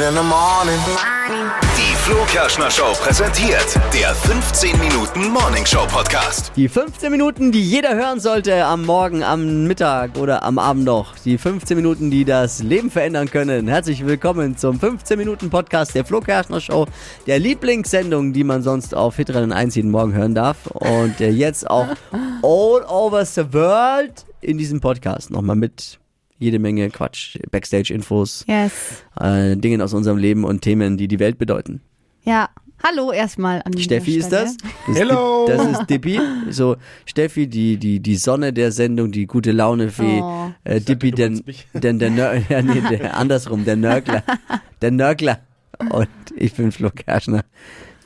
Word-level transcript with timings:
in 0.00 0.14
the 0.14 0.22
morning. 0.22 0.80
Die 1.76 1.94
Flo 1.96 2.24
Kerschner 2.26 2.70
Show 2.70 2.92
präsentiert 3.02 3.78
der 3.92 4.14
15 4.14 4.78
Minuten 4.78 5.28
Morning 5.28 5.66
Show 5.66 5.86
Podcast. 5.86 6.52
Die 6.56 6.68
15 6.68 7.10
Minuten, 7.10 7.52
die 7.52 7.60
jeder 7.60 7.94
hören 7.94 8.18
sollte 8.18 8.64
am 8.64 8.86
Morgen, 8.86 9.22
am 9.22 9.64
Mittag 9.64 10.16
oder 10.16 10.42
am 10.42 10.58
Abend 10.58 10.84
noch. 10.84 11.16
Die 11.18 11.36
15 11.36 11.76
Minuten, 11.76 12.10
die 12.10 12.24
das 12.24 12.62
Leben 12.62 12.90
verändern 12.90 13.30
können. 13.30 13.68
Herzlich 13.68 14.06
willkommen 14.06 14.56
zum 14.56 14.80
15 14.80 15.18
Minuten 15.18 15.50
Podcast 15.50 15.94
der 15.94 16.06
Flo 16.06 16.20
Kerschner 16.20 16.60
Show, 16.60 16.86
der 17.26 17.38
Lieblingssendung, 17.38 18.32
die 18.32 18.44
man 18.44 18.62
sonst 18.62 18.94
auf 18.94 19.16
Hitradio 19.16 19.54
1 19.54 19.74
jeden 19.74 19.90
Morgen 19.90 20.14
hören 20.14 20.34
darf. 20.34 20.66
Und 20.68 21.20
äh, 21.20 21.28
jetzt 21.28 21.68
auch 21.68 21.88
all 22.42 22.84
over 22.88 23.24
the 23.26 23.52
world 23.52 24.24
in 24.40 24.56
diesem 24.56 24.80
Podcast. 24.80 25.30
Nochmal 25.30 25.56
mit 25.56 26.00
jede 26.40 26.58
Menge 26.58 26.90
Quatsch, 26.90 27.38
Backstage-Infos, 27.52 28.44
Yes. 28.48 28.72
äh, 29.20 29.56
Dingen 29.56 29.80
aus 29.80 29.94
unserem 29.94 30.18
Leben 30.18 30.42
und 30.44 30.62
Themen, 30.62 30.96
die 30.96 31.06
die 31.06 31.20
Welt 31.20 31.38
bedeuten. 31.38 31.80
Ja. 32.24 32.48
Hallo 32.82 33.12
erstmal 33.12 33.60
an 33.66 33.72
die 33.72 33.82
Steffi 33.82 34.16
ist 34.16 34.32
das. 34.32 34.56
das 34.86 34.96
Hello. 34.96 35.44
Ist, 35.46 35.58
das 35.58 35.80
ist 35.80 35.90
Dippi. 35.90 36.18
So, 36.48 36.76
Steffi, 37.04 37.46
die, 37.46 37.76
die, 37.76 38.00
die 38.00 38.16
Sonne 38.16 38.54
der 38.54 38.72
Sendung, 38.72 39.12
die 39.12 39.26
gute 39.26 39.52
Laune-Fee. 39.52 40.20
Oh. 40.22 40.50
Äh, 40.64 40.80
Dippi, 40.80 41.12
meinst 41.14 41.46
mich. 41.46 41.66
der, 41.74 41.92
der, 41.92 42.08
Ner 42.08 42.36
ja, 42.48 42.62
nee, 42.62 42.80
der, 42.90 43.18
andersrum, 43.18 43.66
der 43.66 43.76
Nörgler. 43.76 44.24
Der 44.80 44.90
Nörgler. 44.92 45.40
Und 45.90 46.08
ich 46.36 46.54
bin 46.54 46.72
Flo 46.72 46.88
Kerschner. 46.88 47.44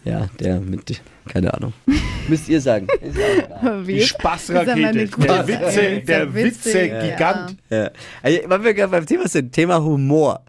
Ja, 0.05 0.29
der 0.39 0.61
mit, 0.61 1.01
keine 1.29 1.55
Ahnung. 1.55 1.73
Müsst 2.29 2.49
ihr 2.49 2.61
sagen. 2.61 2.87
Die 3.87 4.03
Spaßrakete. 4.03 5.07
Der 5.07 5.49
Witze, 5.49 6.01
der 6.01 6.01
Ist 6.01 6.09
ja 6.09 6.35
Witze-Gigant. 6.35 7.57
Ja. 7.71 7.91
Also, 8.23 8.39
weil 8.47 8.65
wir 8.65 8.75
gerade 8.75 8.91
beim 8.91 9.07
Thema 9.07 9.29
sind, 9.29 9.53
Thema 9.53 9.83
Humor. 9.83 10.45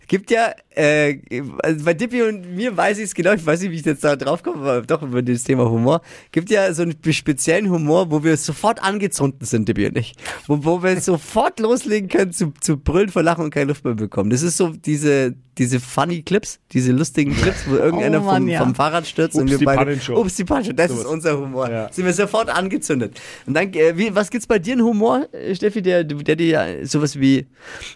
Es 0.00 0.06
gibt 0.06 0.30
ja, 0.30 0.52
äh, 0.78 1.42
also 1.62 1.84
bei 1.84 1.92
Dippy 1.92 2.22
und 2.22 2.54
mir 2.54 2.76
weiß 2.76 2.98
ich 2.98 3.04
es 3.04 3.14
genau, 3.14 3.32
ich 3.32 3.44
weiß 3.44 3.62
nicht, 3.62 3.72
wie 3.72 3.76
ich 3.76 3.84
jetzt 3.84 4.04
da 4.04 4.14
drauf 4.14 4.44
komme, 4.44 4.58
aber 4.58 4.82
doch 4.82 5.02
über 5.02 5.22
das 5.22 5.42
Thema 5.42 5.68
Humor. 5.68 6.02
gibt 6.30 6.50
ja 6.50 6.72
so 6.72 6.82
einen 6.82 6.94
speziellen 7.10 7.68
Humor, 7.68 8.10
wo 8.10 8.22
wir 8.22 8.36
sofort 8.36 8.82
angezündet 8.82 9.46
sind, 9.46 9.68
Dippy 9.68 9.86
und 9.86 9.98
ich. 9.98 10.14
Wo, 10.46 10.64
wo 10.64 10.82
wir 10.82 11.00
sofort 11.00 11.58
loslegen 11.58 12.08
können 12.08 12.32
zu, 12.32 12.52
zu 12.60 12.76
brüllen 12.76 13.08
vor 13.08 13.24
Lachen 13.24 13.44
und 13.44 13.50
keine 13.50 13.66
Luft 13.66 13.84
mehr 13.84 13.94
bekommen. 13.94 14.30
Das 14.30 14.42
ist 14.42 14.56
so 14.56 14.68
diese, 14.68 15.34
diese 15.58 15.80
funny 15.80 16.22
Clips, 16.22 16.60
diese 16.72 16.92
lustigen 16.92 17.34
Clips, 17.34 17.64
wo 17.68 17.74
irgendeiner 17.74 18.20
Oh 18.20 18.24
Mann, 18.24 18.42
vom, 18.42 18.48
ja. 18.48 18.60
vom 18.60 18.74
Fahrrad 18.74 19.06
stürzt 19.06 19.34
Ups, 19.34 19.42
und 19.42 19.50
wir 19.50 19.58
beide, 19.64 19.98
ups, 20.14 20.36
die 20.36 20.44
Pannenshow, 20.44 20.72
das 20.72 20.90
ist 20.90 20.98
Sowas. 20.98 21.12
unser 21.12 21.38
Humor. 21.38 21.68
Ja. 21.68 21.92
Sind 21.92 22.04
wir 22.04 22.12
sofort 22.12 22.48
angezündet. 22.48 23.20
Und 23.46 23.54
dann, 23.54 23.72
äh, 23.72 23.96
wie, 23.96 24.14
was 24.14 24.30
gibt's 24.30 24.46
bei 24.46 24.58
dir 24.58 24.74
in 24.74 24.82
Humor, 24.82 25.26
äh, 25.32 25.54
Steffi, 25.54 25.82
der, 25.82 26.04
der 26.04 26.36
dir 26.36 26.80
sowas 26.84 27.18
wie 27.18 27.46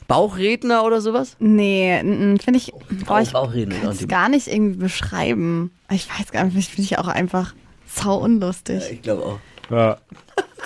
Bauchredner 0.09 0.85
oder 0.85 1.01
sowas? 1.01 1.37
Nee, 1.39 1.99
finde 2.43 2.57
ich, 2.57 2.72
boah, 3.06 3.20
ich 3.20 3.33
Bauchredner. 3.33 3.75
kann 3.77 3.91
es 3.91 4.06
gar 4.09 4.28
nicht 4.28 4.48
irgendwie 4.48 4.77
beschreiben. 4.78 5.70
Ich 5.91 6.09
weiß 6.09 6.33
gar 6.33 6.45
nicht, 6.45 6.53
vielleicht 6.55 6.70
finde 6.70 6.83
ich 6.87 6.98
auch 6.98 7.09
einfach 7.09 7.55
sau 7.87 8.17
unlustig. 8.19 8.83
Ich 8.91 9.03
glaube 9.03 9.25
auch. 9.25 9.39
Ja. 9.70 9.98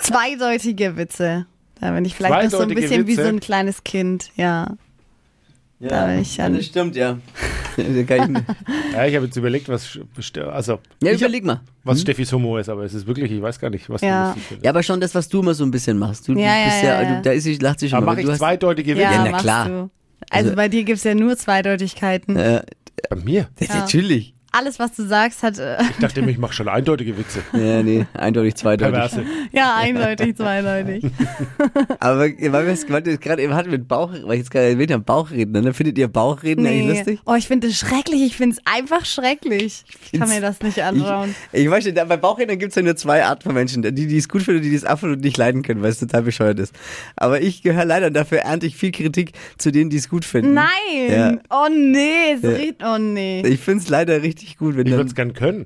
Zweideutige 0.01 0.97
Witze. 0.97 1.45
Da 1.79 1.91
bin 1.91 2.05
ich 2.05 2.15
vielleicht 2.15 2.51
noch 2.51 2.59
so 2.59 2.63
ein 2.65 2.73
bisschen 2.73 3.05
wie 3.07 3.13
Witze? 3.13 3.23
so 3.23 3.29
ein 3.29 3.39
kleines 3.39 3.83
Kind, 3.83 4.31
ja. 4.35 4.75
Da 5.79 6.07
bin 6.07 6.21
ich 6.21 6.37
ja, 6.37 6.49
das 6.49 6.65
stimmt, 6.65 6.95
ja. 6.95 7.17
Da 7.77 7.83
ich 7.83 8.09
ja, 8.09 9.05
ich 9.05 9.15
habe 9.15 9.25
jetzt 9.25 9.35
überlegt, 9.37 9.69
was, 9.69 9.99
also, 10.51 10.79
ja, 11.03 11.11
ich 11.11 11.21
hab, 11.21 11.29
überleg 11.29 11.45
mal. 11.45 11.61
was 11.83 12.01
Steffis 12.01 12.33
Humor 12.33 12.59
ist, 12.59 12.69
aber 12.69 12.83
es 12.85 12.95
ist 12.95 13.05
wirklich, 13.05 13.31
ich 13.31 13.39
weiß 13.39 13.59
gar 13.59 13.69
nicht, 13.69 13.87
was 13.87 14.01
Ja. 14.01 14.35
du. 14.49 14.55
Ja, 14.63 14.71
aber 14.71 14.81
schon 14.81 14.99
das, 14.99 15.13
was 15.13 15.29
du 15.29 15.41
immer 15.41 15.53
so 15.53 15.63
ein 15.63 15.69
bisschen 15.69 15.99
machst. 15.99 16.27
Du, 16.27 16.33
du 16.33 16.39
Ja, 16.39 16.57
ja, 16.57 16.65
bist 16.65 16.81
ja, 16.81 16.89
ja, 16.89 17.01
ja. 17.03 17.15
Du, 17.17 17.21
da 17.21 17.31
ist 17.33 17.43
sie, 17.43 17.55
lacht 17.57 17.79
sie 17.79 17.87
schon 17.89 17.97
Aber 17.97 18.07
mal. 18.07 18.11
mache 18.13 18.21
Du 18.23 18.27
ich 18.29 18.31
hast- 18.31 18.39
zweideutige 18.39 18.93
Witze? 18.95 19.03
Ja, 19.03 19.23
Ja, 19.25 19.31
na 19.31 19.37
klar. 19.37 19.67
du. 19.69 19.89
Also, 20.29 20.49
Also- 20.49 20.55
bei 20.55 20.67
dir 20.69 20.83
gibt 20.83 20.97
es 20.97 21.03
ja 21.03 21.15
nur 21.15 21.37
Zweideutigkeiten. 21.37 22.35
Äh, 22.35 22.63
Bei 23.09 23.15
mir? 23.15 23.49
ja. 23.59 23.75
Natürlich. 23.75 24.33
Alles, 24.51 24.79
was 24.79 24.93
du 24.95 25.05
sagst, 25.05 25.43
hat 25.43 25.59
äh, 25.59 25.77
Ich 25.91 25.97
dachte 25.97 26.21
mir, 26.21 26.31
ich 26.31 26.37
mache 26.37 26.53
schon 26.53 26.67
eindeutige 26.67 27.17
Witze. 27.17 27.39
Ja, 27.57 27.81
nee, 27.83 28.05
eindeutig 28.13 28.55
zweideutig. 28.55 28.93
Perverse. 28.93 29.25
ja 29.51 29.75
eindeutig, 29.75 30.35
zweideutig. 30.35 31.03
Aber 31.99 32.19
weil 32.19 32.65
wir 32.65 32.73
es 32.73 32.83
es 32.83 33.19
gerade 33.19 33.41
eben 33.41 33.53
hatten 33.53 33.71
mit 33.71 33.87
Bauch, 33.87 34.11
weil 34.23 34.33
ich 34.33 34.39
jetzt 34.39 34.51
gerade 34.51 34.67
erwähnt 34.69 34.91
habe, 34.91 35.03
Bauchredner, 35.03 35.61
ne? 35.61 35.73
Findet 35.73 35.97
ihr 35.97 36.07
Bauchredner 36.07 36.69
eigentlich 36.69 36.97
lustig? 36.97 37.19
Oh, 37.25 37.35
ich 37.35 37.47
finde 37.47 37.67
das 37.67 37.77
schrecklich. 37.77 38.21
Ich 38.21 38.37
finde 38.37 38.55
es 38.57 38.61
einfach 38.71 39.05
schrecklich. 39.05 39.83
Ich 40.11 40.19
kann 40.19 40.29
mir 40.29 40.41
das 40.41 40.61
nicht 40.61 40.81
anschauen. 40.81 41.35
Ich, 41.51 41.63
ich 41.63 41.69
weiß 41.69 41.85
nicht, 41.85 41.95
bei 41.95 42.17
Bauchrednern 42.17 42.59
gibt 42.59 42.71
es 42.71 42.75
ja 42.75 42.81
nur 42.83 42.95
zwei 42.95 43.23
Arten 43.25 43.43
von 43.43 43.53
Menschen. 43.53 43.81
Die, 43.81 44.07
die 44.07 44.17
es 44.17 44.29
gut 44.29 44.43
finden 44.43 44.59
und 44.59 44.63
die, 44.63 44.69
die 44.69 44.75
es 44.75 44.85
absolut 44.85 45.21
nicht 45.21 45.37
leiden 45.37 45.63
können, 45.63 45.81
weil 45.81 45.89
es 45.89 45.99
total 45.99 46.23
bescheuert 46.23 46.59
ist. 46.59 46.73
Aber 47.15 47.41
ich 47.41 47.63
gehöre 47.63 47.85
leider 47.85 48.07
und 48.07 48.13
dafür 48.13 48.39
ernte 48.39 48.65
ich 48.67 48.75
viel 48.75 48.91
Kritik 48.91 49.33
zu 49.57 49.71
denen, 49.71 49.89
die 49.89 49.97
es 49.97 50.09
gut 50.09 50.25
finden. 50.25 50.53
Nein! 50.53 50.67
Ja. 51.09 51.37
Oh 51.49 51.67
nee, 51.69 52.37
so 52.41 52.49
Ja. 52.49 52.57
riecht, 52.57 52.83
oh 52.83 52.97
nee. 52.97 53.41
Ich 53.45 53.59
finde 53.59 53.83
es 53.83 53.89
leider 53.89 54.21
richtig 54.21 54.36
gut, 54.57 54.75
wenn 54.75 54.85
Ich 54.85 54.91
würde 54.91 54.97
dann, 54.97 55.07
es 55.07 55.15
gern 55.15 55.33
können. 55.33 55.65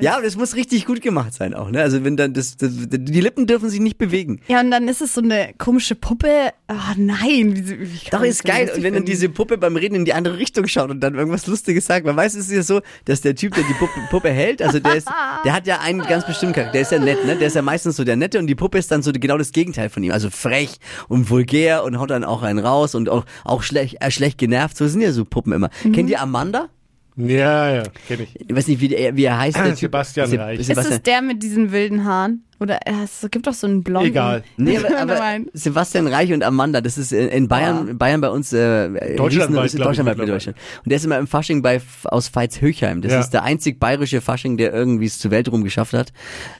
Ja, 0.00 0.18
und 0.18 0.24
es 0.24 0.36
muss 0.36 0.56
richtig 0.56 0.86
gut 0.86 1.00
gemacht 1.00 1.32
sein 1.34 1.54
auch, 1.54 1.70
ne? 1.70 1.80
Also 1.80 2.04
wenn 2.04 2.16
dann 2.16 2.32
das, 2.32 2.56
das 2.56 2.70
die 2.74 3.20
Lippen 3.20 3.46
dürfen 3.46 3.70
sich 3.70 3.80
nicht 3.80 3.98
bewegen. 3.98 4.40
Ja, 4.48 4.60
und 4.60 4.70
dann 4.70 4.88
ist 4.88 5.00
es 5.00 5.14
so 5.14 5.20
eine 5.20 5.54
komische 5.58 5.94
Puppe. 5.94 6.52
Oh 6.68 6.74
nein, 6.96 7.54
wie, 7.56 7.80
wie 7.80 7.98
kann 7.98 8.10
Doch, 8.10 8.20
man 8.20 8.28
ist 8.28 8.44
geil. 8.44 8.70
Und 8.74 8.82
wenn 8.82 8.82
dann 8.82 8.92
finden? 8.94 9.06
diese 9.06 9.28
Puppe 9.28 9.58
beim 9.58 9.76
Reden 9.76 9.94
in 9.94 10.04
die 10.04 10.12
andere 10.12 10.38
Richtung 10.38 10.66
schaut 10.66 10.90
und 10.90 11.00
dann 11.00 11.14
irgendwas 11.14 11.46
Lustiges 11.46 11.86
sagt. 11.86 12.06
Weil 12.06 12.14
meistens 12.14 12.42
ist 12.44 12.50
es 12.50 12.56
ja 12.56 12.62
so, 12.62 12.80
dass 13.04 13.20
der 13.20 13.34
Typ, 13.34 13.54
der 13.54 13.64
die 13.64 13.74
Puppe, 13.74 14.00
Puppe 14.10 14.30
hält, 14.30 14.62
also 14.62 14.80
der 14.80 14.96
ist, 14.96 15.08
der 15.44 15.52
hat 15.52 15.66
ja 15.66 15.80
einen 15.80 16.00
ganz 16.02 16.26
bestimmten 16.26 16.54
Charakter. 16.54 16.72
Der 16.72 16.82
ist 16.82 16.92
ja 16.92 16.98
nett, 16.98 17.24
ne? 17.24 17.36
Der 17.36 17.46
ist 17.46 17.54
ja 17.54 17.62
meistens 17.62 17.96
so 17.96 18.04
der 18.04 18.16
Nette 18.16 18.38
und 18.38 18.46
die 18.46 18.54
Puppe 18.54 18.78
ist 18.78 18.90
dann 18.90 19.02
so 19.02 19.12
genau 19.12 19.38
das 19.38 19.52
Gegenteil 19.52 19.88
von 19.88 20.02
ihm. 20.02 20.12
Also 20.12 20.30
frech 20.30 20.78
und 21.08 21.30
vulgär 21.30 21.84
und 21.84 21.98
haut 21.98 22.10
dann 22.10 22.24
auch 22.24 22.42
einen 22.42 22.58
raus 22.58 22.94
und 22.94 23.08
auch, 23.08 23.24
auch 23.44 23.62
schlecht, 23.62 23.98
äh, 24.00 24.10
schlecht 24.10 24.38
genervt. 24.38 24.76
So 24.76 24.86
sind 24.88 25.00
ja 25.00 25.12
so 25.12 25.24
Puppen 25.24 25.52
immer. 25.52 25.70
Mhm. 25.84 25.92
Kennt 25.92 26.10
ihr 26.10 26.20
Amanda? 26.20 26.68
Ja, 27.16 27.70
ja, 27.72 27.82
kenne 28.08 28.24
ich. 28.24 28.40
Ich 28.48 28.56
weiß 28.56 28.66
nicht, 28.66 28.80
wie, 28.80 28.88
der, 28.88 29.16
wie 29.16 29.24
er 29.24 29.38
heißt. 29.38 29.56
Der 29.56 29.64
typ. 29.70 29.78
Sebastian 29.78 30.28
Se- 30.28 30.38
Reich. 30.38 30.58
Ist 30.58 30.66
Sebastian. 30.66 30.96
es 30.96 31.02
der 31.02 31.22
mit 31.22 31.42
diesen 31.44 31.70
wilden 31.70 32.04
Haaren? 32.04 32.42
Oder 32.58 32.80
äh, 32.86 33.04
es 33.04 33.26
gibt 33.30 33.46
doch 33.46 33.52
so 33.52 33.66
einen 33.68 33.82
blonden. 33.84 34.08
Egal. 34.08 34.42
Nee, 34.56 34.78
aber, 34.78 35.00
aber. 35.14 35.44
Sebastian 35.52 36.06
Reich 36.08 36.32
und 36.32 36.42
Amanda, 36.42 36.80
das 36.80 36.98
ist 36.98 37.12
in 37.12 37.46
Bayern, 37.46 37.96
Bayern 37.98 38.20
bei 38.20 38.30
uns, 38.30 38.52
äh, 38.52 38.88
Deutschlandweit, 39.16 39.16
riesen- 39.16 39.52
glaub 39.52 39.64
ich, 39.66 39.72
Deutschlandweit 39.98 40.16
mittlerweile. 40.18 40.32
Deutschland. 40.32 40.58
Und 40.84 40.90
der 40.90 40.96
ist 40.96 41.04
immer 41.04 41.18
im 41.18 41.26
Fasching 41.28 41.62
bei, 41.62 41.80
aus 42.04 42.34
Veitshöchheim. 42.34 43.00
Das 43.00 43.12
Ja. 43.12 43.20
ist 43.20 43.30
der 43.30 43.44
einzig 43.44 43.78
bayerische 43.78 44.20
Fasching, 44.20 44.56
der 44.56 44.72
irgendwie 44.72 45.06
es 45.06 45.18
zur 45.20 45.30
Welt 45.30 45.50
rum 45.52 45.62
geschafft 45.62 45.92
hat. 45.92 46.12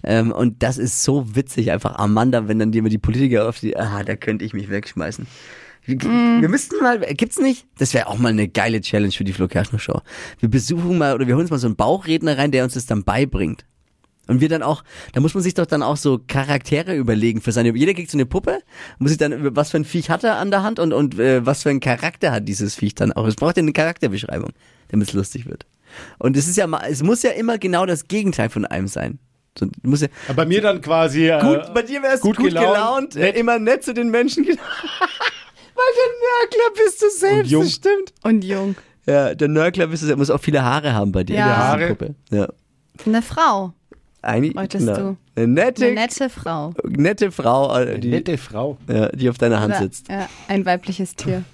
Ähm, 0.04 0.30
und 0.30 0.62
das 0.62 0.78
ist 0.78 1.02
so 1.02 1.34
witzig, 1.34 1.72
einfach 1.72 1.96
Amanda, 1.96 2.46
wenn 2.46 2.58
dann 2.60 2.70
die 2.70 2.78
immer 2.78 2.90
die 2.90 2.98
Politiker 2.98 3.48
auf 3.48 3.58
die, 3.58 3.76
ah, 3.76 4.04
da 4.04 4.14
könnte 4.14 4.44
ich 4.44 4.52
mich 4.54 4.70
wegschmeißen. 4.70 5.26
Wir, 5.86 6.00
wir 6.00 6.48
müssten 6.48 6.76
mal, 6.82 6.98
gibt's 7.00 7.38
nicht? 7.38 7.66
Das 7.78 7.92
wäre 7.94 8.06
auch 8.06 8.18
mal 8.18 8.30
eine 8.30 8.48
geile 8.48 8.80
Challenge 8.80 9.12
für 9.12 9.24
die 9.24 9.32
Flo 9.32 9.48
Kerschner 9.48 9.78
Show. 9.78 10.00
Wir 10.40 10.48
besuchen 10.48 10.96
mal 10.98 11.14
oder 11.14 11.26
wir 11.26 11.34
holen 11.34 11.42
uns 11.44 11.50
mal 11.50 11.58
so 11.58 11.66
einen 11.66 11.76
Bauchredner 11.76 12.38
rein, 12.38 12.50
der 12.52 12.64
uns 12.64 12.74
das 12.74 12.86
dann 12.86 13.04
beibringt. 13.04 13.64
Und 14.26 14.40
wir 14.40 14.48
dann 14.48 14.62
auch, 14.62 14.82
da 15.12 15.20
muss 15.20 15.34
man 15.34 15.42
sich 15.42 15.52
doch 15.52 15.66
dann 15.66 15.82
auch 15.82 15.98
so 15.98 16.18
Charaktere 16.26 16.96
überlegen 16.96 17.42
für 17.42 17.52
seine, 17.52 17.76
jeder 17.76 17.92
kriegt 17.92 18.10
so 18.10 18.16
eine 18.16 18.24
Puppe, 18.24 18.60
muss 18.98 19.10
sich 19.10 19.18
dann, 19.18 19.32
über 19.32 19.54
was 19.54 19.70
für 19.70 19.76
ein 19.76 19.84
Viech 19.84 20.08
hat 20.08 20.24
er 20.24 20.38
an 20.38 20.50
der 20.50 20.62
Hand 20.62 20.78
und, 20.78 20.94
und 20.94 21.18
äh, 21.18 21.44
was 21.44 21.62
für 21.62 21.68
ein 21.68 21.80
Charakter 21.80 22.32
hat 22.32 22.48
dieses 22.48 22.74
Viech 22.74 22.94
dann 22.94 23.12
auch. 23.12 23.26
Es 23.26 23.34
braucht 23.36 23.58
ja 23.58 23.62
eine 23.62 23.74
Charakterbeschreibung, 23.74 24.52
damit 24.88 25.08
es 25.08 25.12
lustig 25.14 25.44
wird. 25.44 25.66
Und 26.18 26.38
es 26.38 26.48
ist 26.48 26.56
ja, 26.56 26.66
mal- 26.66 26.86
es 26.88 27.02
muss 27.02 27.22
ja 27.22 27.32
immer 27.32 27.58
genau 27.58 27.84
das 27.84 28.08
Gegenteil 28.08 28.48
von 28.48 28.64
einem 28.64 28.88
sein. 28.88 29.18
So, 29.58 29.66
muss 29.82 30.00
ja, 30.00 30.08
Aber 30.28 30.36
bei 30.36 30.46
mir 30.46 30.62
dann 30.62 30.80
quasi. 30.80 31.28
Äh, 31.28 31.40
gut, 31.40 31.74
bei 31.74 31.82
dir 31.82 32.02
wär's 32.02 32.20
gut, 32.22 32.36
gut 32.38 32.46
gelaunt, 32.46 32.66
gelaunt, 32.74 33.16
äh, 33.16 33.20
nett. 33.20 33.36
immer 33.36 33.58
nett 33.58 33.84
zu 33.84 33.92
den 33.92 34.10
Menschen. 34.10 34.46
Der 35.96 36.60
Nörgler 36.60 36.84
bist 36.84 37.02
du 37.02 37.10
selbst, 37.10 37.52
das 37.52 37.72
stimmt. 37.72 38.12
Und 38.22 38.44
jung. 38.44 38.74
Ja, 39.06 39.34
der 39.34 39.48
Nörgler 39.48 39.86
bist 39.86 40.02
du 40.02 40.06
selbst, 40.06 40.18
muss 40.18 40.30
auch 40.30 40.40
viele 40.40 40.62
Haare 40.64 40.94
haben 40.94 41.12
bei 41.12 41.24
dir. 41.24 41.36
Ja. 41.36 41.56
Haare. 41.56 41.96
Ja. 42.30 42.48
Eine 43.06 43.22
Frau. 43.22 43.72
Eigentlich, 44.22 44.54
Wolltest 44.56 44.88
du? 44.88 45.16
Eine 45.36 45.46
nette, 45.48 45.84
Eine 45.84 45.94
nette 45.96 46.30
Frau. 46.30 46.72
nette 46.84 47.30
Frau, 47.30 47.76
äh, 47.78 47.98
die, 47.98 48.08
Nette 48.08 48.38
Frau. 48.38 48.78
ja, 48.88 49.08
die 49.10 49.28
auf 49.28 49.36
deiner 49.36 49.60
Hand 49.60 49.74
Oder, 49.74 49.82
sitzt. 49.82 50.08
ja, 50.08 50.28
ein 50.48 50.64
weibliches 50.64 51.14
Tier. 51.14 51.44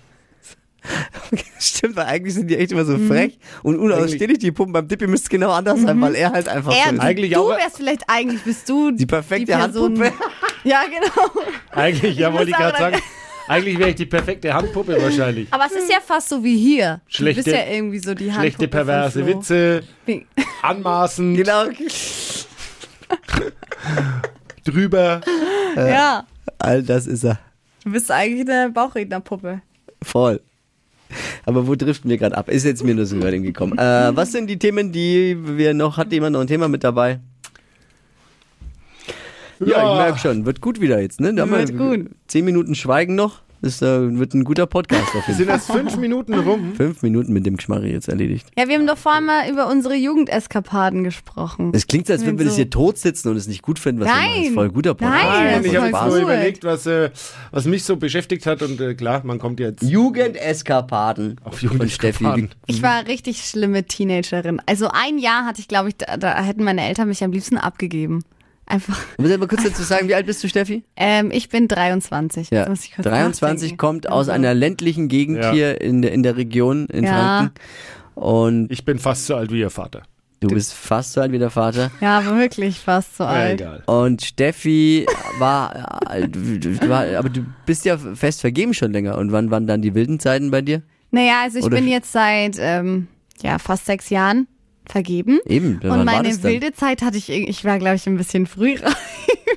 Stimmt, 1.59 1.97
weil 1.97 2.07
eigentlich 2.07 2.35
sind 2.35 2.49
die 2.49 2.57
echt 2.57 2.73
immer 2.73 2.85
so 2.85 2.97
frech 2.97 3.39
und 3.63 3.79
unausstehlich. 3.79 4.39
Die 4.39 4.51
Puppen 4.53 4.73
beim 4.73 4.87
Dippy 4.89 5.07
müsste 5.07 5.27
es 5.27 5.29
genau 5.31 5.51
anders 5.51 5.81
sein, 5.83 6.01
weil 6.01 6.15
er 6.15 6.33
halt 6.33 6.49
einfach 6.49 6.73
Er, 6.73 6.91
so 6.91 6.95
ist. 6.95 7.01
Eigentlich 7.01 7.33
du 7.33 7.49
wärst 7.49 7.77
vielleicht, 7.77 8.03
eigentlich 8.07 8.43
bist 8.43 8.69
du 8.69 8.91
Die 8.93 9.05
perfekte 9.07 9.53
Person- 9.53 10.01
Handpuppe. 10.01 10.13
Ja, 10.65 10.83
genau. 10.85 11.31
Eigentlich, 11.73 12.17
ja, 12.17 12.33
wollte 12.33 12.51
ich 12.51 12.57
gerade 12.57 12.79
sagen. 12.79 12.97
Eigentlich 13.51 13.79
wäre 13.79 13.91
ich 13.91 13.97
die 13.97 14.07
perfekte 14.07 14.55
Handpuppe 14.55 14.97
wahrscheinlich. 15.03 15.49
Aber 15.51 15.67
es 15.67 15.73
ist 15.73 15.91
ja 15.91 15.99
fast 16.01 16.29
so 16.29 16.45
wie 16.45 16.57
hier. 16.57 17.01
Schlechte- 17.09 17.43
du 17.43 17.51
bist 17.51 17.57
ja 17.57 17.73
irgendwie 17.75 17.99
so 17.99 18.15
die 18.15 18.27
Handpuppe 18.31 18.41
Schlechte, 18.47 18.69
perverse. 18.69 19.27
Witze, 19.27 19.83
anmaßend, 20.63 21.37
Genau. 21.37 21.65
drüber. 24.65 25.21
Ja, 25.77 26.25
All 26.59 26.83
das 26.83 27.07
ist 27.07 27.25
er. 27.25 27.39
du 27.85 27.93
bist 27.93 28.11
eigentlich 28.11 28.49
eine 28.49 28.71
Bauchrednerpuppe. 28.71 29.63
Voll. 30.03 30.41
Aber 31.45 31.67
wo 31.67 31.75
driften 31.75 32.09
wir 32.09 32.19
gerade 32.19 32.37
ab? 32.37 32.49
Ist 32.49 32.65
jetzt 32.65 32.85
mir 32.85 32.95
nur 32.95 33.07
so 33.07 33.19
gerade 33.19 33.41
gekommen. 33.41 33.77
Äh, 33.79 34.15
was 34.15 34.31
sind 34.33 34.47
die 34.47 34.59
Themen, 34.59 34.93
die 34.93 35.37
wir 35.41 35.75
noch, 35.75 35.97
hat 35.97 36.13
jemand 36.13 36.35
noch 36.35 36.41
ein 36.41 36.47
Thema 36.47 36.69
mit 36.69 36.85
dabei? 36.85 37.19
Ja, 39.61 39.67
Ja. 39.79 39.93
ich 39.93 39.99
merke 39.99 40.19
schon, 40.19 40.47
wird 40.47 40.61
gut 40.61 40.81
wieder 40.81 41.01
jetzt, 41.01 41.21
ne? 41.21 41.33
Da 41.35 41.43
haben 41.43 41.51
Wird 41.53 41.69
wir 41.79 41.99
gut. 41.99 42.11
Zehn 42.27 42.45
Minuten 42.45 42.75
Schweigen 42.75 43.15
noch. 43.15 43.43
Das 43.63 43.83
äh, 43.83 44.19
wird 44.19 44.33
ein 44.33 44.45
guter 44.45 44.65
Podcast 44.67 45.15
auf 45.15 45.23
jeden 45.27 45.37
Sind 45.37 45.49
erst 45.51 45.71
fünf 45.71 45.99
Minuten 45.99 46.33
rum? 46.33 46.73
Fünf 46.77 47.03
Minuten 47.03 47.35
mit 47.35 47.45
dem 47.45 47.59
Geschmarri 47.59 47.93
jetzt 47.93 48.09
erledigt. 48.09 48.47
Ja, 48.59 48.67
wir 48.69 48.77
haben 48.79 48.87
doch 48.87 48.97
vorhin 48.97 49.27
mal 49.27 49.51
über 49.51 49.69
unsere 49.69 49.95
Jugendeskapaden 49.97 51.05
gesprochen. 51.05 51.71
Es 51.75 51.87
klingt 51.87 52.07
so, 52.07 52.15
als 52.15 52.25
würden 52.25 52.39
wir 52.39 52.47
So. 52.47 52.49
das 52.53 52.57
hier 52.57 52.71
tot 52.71 52.97
sitzen 52.97 53.29
und 53.29 53.37
es 53.37 53.47
nicht 53.49 53.61
gut 53.61 53.79
finden, 53.79 54.01
was 54.01 54.09
wir 54.09 54.15
machen. 54.15 54.25
Das 54.31 54.39
ist 54.39 54.45
Nein. 54.47 54.55
voll 54.55 54.65
ein 54.69 54.73
guter 54.73 54.95
Podcast. 54.95 55.25
Nein, 55.25 55.61
Nein, 55.63 55.65
ich 55.67 55.77
habe 55.77 56.09
nur 56.09 56.17
überlegt, 56.23 56.65
was, 56.65 56.87
äh, 56.87 57.11
was 57.51 57.67
mich 57.67 57.85
so 57.85 57.97
beschäftigt 57.97 58.47
hat 58.47 58.63
und 58.63 58.81
äh, 58.81 58.95
klar, 58.95 59.21
man 59.25 59.39
kommt 59.39 59.61
jetzt 59.61 59.83
Jugendeskapaden 59.83 61.37
auf 61.45 61.59
von 61.59 61.69
Steffi. 61.89 62.25
Jugendeskapaden. 62.25 62.49
Ich 62.67 62.83
war 62.83 63.07
richtig 63.09 63.43
schlimme 63.45 63.85
Teenagerin. 63.85 64.63
Also 64.65 64.89
ein 64.91 65.19
Jahr 65.19 65.45
hatte 65.45 65.61
ich, 65.61 65.69
glaube 65.69 65.91
ich, 65.91 65.97
da, 65.99 66.17
da 66.17 66.43
hätten 66.43 66.65
meine 66.65 66.87
Eltern 66.87 67.09
mich 67.09 67.23
am 67.23 67.33
liebsten 67.33 67.59
abgegeben. 67.59 68.25
Einfach. 68.71 68.99
Ich 69.13 69.19
muss 69.19 69.37
mal 69.39 69.49
kurz 69.49 69.65
dazu 69.65 69.83
sagen, 69.83 70.09
wie 70.09 70.15
alt 70.15 70.27
bist 70.27 70.43
du, 70.45 70.49
Steffi? 70.49 70.85
Ähm, 70.97 71.31
ich 71.33 71.49
bin 71.49 71.67
23. 71.69 72.51
Ja, 72.51 72.69
muss 72.69 72.85
ich 72.85 72.95
kurz 72.95 73.05
23 73.07 73.43
nachdenken. 73.73 73.77
kommt 73.79 74.09
aus 74.09 74.29
Also, 74.29 74.33
einer 74.33 74.55
ländlichen 74.55 75.09
Gegend 75.09 75.39
Ja. 75.43 75.51
hier 75.53 75.81
in 75.81 76.03
der, 76.03 76.13
in 76.13 76.23
der 76.23 76.37
Region 76.37 76.87
in 76.87 77.05
Ja. 77.05 77.11
Franken. 77.11 77.55
Und 78.15 78.71
Ich 78.71 78.85
bin 78.85 78.99
fast 78.99 79.27
so 79.27 79.35
alt 79.37 79.51
wie 79.53 79.61
ihr 79.61 79.71
Vater. 79.71 80.03
du 80.41 80.49
bist 80.49 80.73
fast 80.73 81.13
so 81.15 81.21
alt 81.21 81.33
wie 81.33 81.39
der 81.39 81.51
Vater. 81.51 81.91
Ja, 82.01 82.19
aber 82.19 82.39
wirklich 82.39 82.79
fast 82.79 83.17
so 83.17 83.25
Ja, 83.25 83.31
alt. 83.31 83.61
egal. 83.61 83.83
Und 83.87 84.23
Steffi 84.23 85.07
war, 85.39 85.99
äh, 86.11 86.29
du 86.29 86.89
war, 86.89 87.05
aber 87.19 87.29
du 87.29 87.45
bist 87.67 87.85
ja 87.85 87.99
fest 87.99 88.41
vergeben 88.41 88.73
schon 88.73 88.93
länger. 88.93 89.19
Und 89.19 89.33
wann 89.33 89.51
waren 89.51 89.67
dann 89.67 89.83
die 89.83 89.95
wilden 89.95 90.19
Zeiten 90.21 90.51
bei 90.51 90.63
dir? 90.63 90.83
Naja, 91.11 91.41
also 91.43 91.59
ich 91.59 91.65
Oder- 91.65 91.77
bin 91.77 91.89
jetzt 91.89 92.13
seit 92.13 92.57
ähm, 92.59 93.09
ja, 93.43 93.59
fast 93.59 93.85
sechs 93.87 94.11
Jahren 94.11 94.47
vergeben. 94.91 95.41
Eben, 95.47 95.81
Und 95.83 96.05
meine 96.05 96.43
wilde 96.43 96.73
Zeit 96.73 97.03
hatte 97.03 97.17
ich, 97.17 97.31
ich 97.31 97.65
war 97.65 97.79
glaube 97.79 97.97
ich 97.97 98.07
ein 98.07 98.17
bisschen 98.17 98.47
früh 98.47 98.75
reif. 98.75 98.97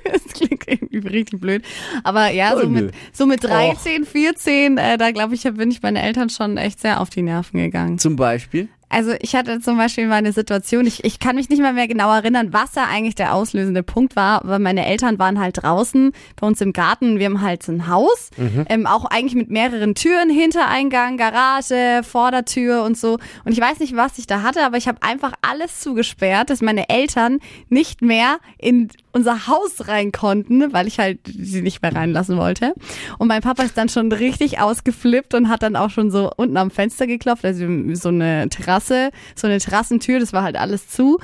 das 0.12 0.24
klingt 0.34 0.64
irgendwie 0.68 1.08
richtig 1.08 1.40
blöd. 1.40 1.64
Aber 2.04 2.30
ja, 2.30 2.54
Oh, 2.56 2.62
so 2.62 2.70
mit, 2.70 2.94
so 3.12 3.26
mit 3.26 3.44
13, 3.44 4.06
14, 4.06 4.78
äh, 4.78 4.98
da 4.98 5.12
glaube 5.12 5.36
ich, 5.36 5.44
bin 5.44 5.72
ich 5.72 5.82
meinen 5.82 5.98
Eltern 5.98 6.30
schon 6.30 6.58
echt 6.58 6.80
sehr 6.80 7.02
auf 7.02 7.10
die 7.10 7.22
Nerven 7.22 7.60
gegangen. 7.60 7.98
Zum 8.00 8.16
Beispiel? 8.16 8.68
Also 8.94 9.14
ich 9.22 9.36
hatte 9.36 9.60
zum 9.60 9.78
Beispiel 9.78 10.06
mal 10.06 10.18
eine 10.18 10.34
Situation, 10.34 10.86
ich, 10.86 11.04
ich 11.04 11.20
kann 11.20 11.36
mich 11.36 11.50
nicht 11.50 11.62
mal 11.62 11.74
mehr 11.74 11.88
genau 11.88 12.14
erinnern, 12.14 12.54
was 12.54 12.74
da 12.74 12.86
eigentlich 12.86 13.16
der 13.16 13.34
auslösende 13.34 13.82
Punkt 13.82 14.16
war, 14.16 14.42
weil 14.44 14.60
meine 14.60 14.86
Eltern 14.86 15.18
waren 15.18 15.40
halt 15.40 15.64
draußen 15.64 16.12
bei 16.40 16.46
uns 16.46 16.62
im 16.62 16.74
Garten. 16.74 17.18
Wir 17.18 17.26
haben 17.26 17.42
halt 17.42 17.64
so 17.64 17.72
ein 17.72 17.88
Haus, 17.88 18.30
ähm, 18.70 18.86
auch 18.86 19.06
eigentlich 19.06 19.34
mit 19.34 19.50
mehreren 19.50 19.96
Türen, 19.96 20.30
Hintereingang, 20.30 21.18
Garage, 21.18 22.02
Vordertür 22.04 22.84
und 22.84 22.96
so. 22.96 23.18
Und 23.46 23.52
ich 23.52 23.60
weiß 23.60 23.80
nicht, 23.80 23.96
was 23.96 24.20
ich 24.20 24.28
da 24.28 24.44
hatte, 24.44 24.64
aber 24.64 24.78
ich 24.78 24.88
habe 24.88 25.02
einfach 25.02 25.34
alles 25.42 25.80
zugesperrt, 25.80 26.52
dass 26.52 26.62
meine 26.62 26.88
Eltern 26.90 27.40
nicht 27.70 28.04
mehr 28.04 28.38
in 28.60 28.90
unser 29.14 29.48
Haus 29.48 29.88
rein 29.88 30.12
konnten, 30.12 30.74
weil 30.74 30.88
ich 30.88 31.00
halt 31.00 31.20
sie 31.26 31.62
nicht 31.62 31.82
mehr 31.82 31.96
reinlassen 31.96 32.38
wollte. 32.38 32.74
Und 33.20 33.28
mein 33.28 33.42
Papa 33.42 33.64
ist 33.64 33.78
dann 33.78 33.90
schon 33.90 34.12
richtig 34.12 34.60
ausgeflippt 34.60 35.34
und 35.36 35.50
hat 35.50 35.64
dann 35.64 35.76
auch 35.76 35.92
schon 35.92 36.12
so 36.12 36.32
unten 36.36 36.58
am 36.58 36.72
Fenster 36.72 37.08
geklopft, 37.08 37.46
also 37.46 37.66
so 37.94 38.10
eine 38.10 38.50
Terrasse, 38.50 39.12
so 39.36 39.48
eine 39.48 39.60
Terrassentür, 39.60 40.20
das 40.20 40.34
war 40.34 40.44
halt 40.44 40.58
alles 40.58 40.90
zu. 40.90 41.20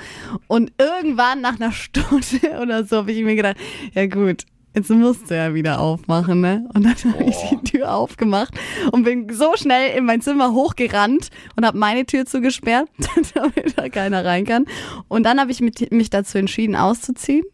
Und 0.47 0.71
irgendwann 0.77 1.41
nach 1.41 1.59
einer 1.59 1.71
Stunde 1.79 2.61
oder 2.61 2.85
so 2.85 2.97
habe 2.97 3.11
ich 3.11 3.23
mir 3.23 3.35
gedacht, 3.35 3.57
ja 3.93 4.05
gut, 4.05 4.45
Jetzt 4.75 4.91
musst 4.91 5.31
du 5.31 5.35
ja 5.35 5.55
wieder 5.55 5.79
aufmachen, 5.79 6.41
ne? 6.41 6.69
Und 6.75 6.85
dann 6.85 7.13
habe 7.13 7.23
ich 7.23 7.35
die 7.49 7.71
Tür 7.71 7.91
aufgemacht 7.91 8.53
und 8.91 9.03
bin 9.03 9.27
so 9.33 9.53
schnell 9.55 9.97
in 9.97 10.05
mein 10.05 10.21
Zimmer 10.21 10.53
hochgerannt 10.53 11.29
und 11.55 11.65
habe 11.65 11.77
meine 11.77 12.05
Tür 12.05 12.27
zugesperrt, 12.27 12.87
damit 13.33 13.77
da 13.77 13.89
keiner 13.89 14.23
rein 14.23 14.45
kann. 14.45 14.65
Und 15.07 15.23
dann 15.23 15.39
habe 15.39 15.49
ich 15.49 15.59
mich 15.59 16.09
dazu 16.11 16.37
entschieden, 16.37 16.75
auszuziehen. 16.75 17.45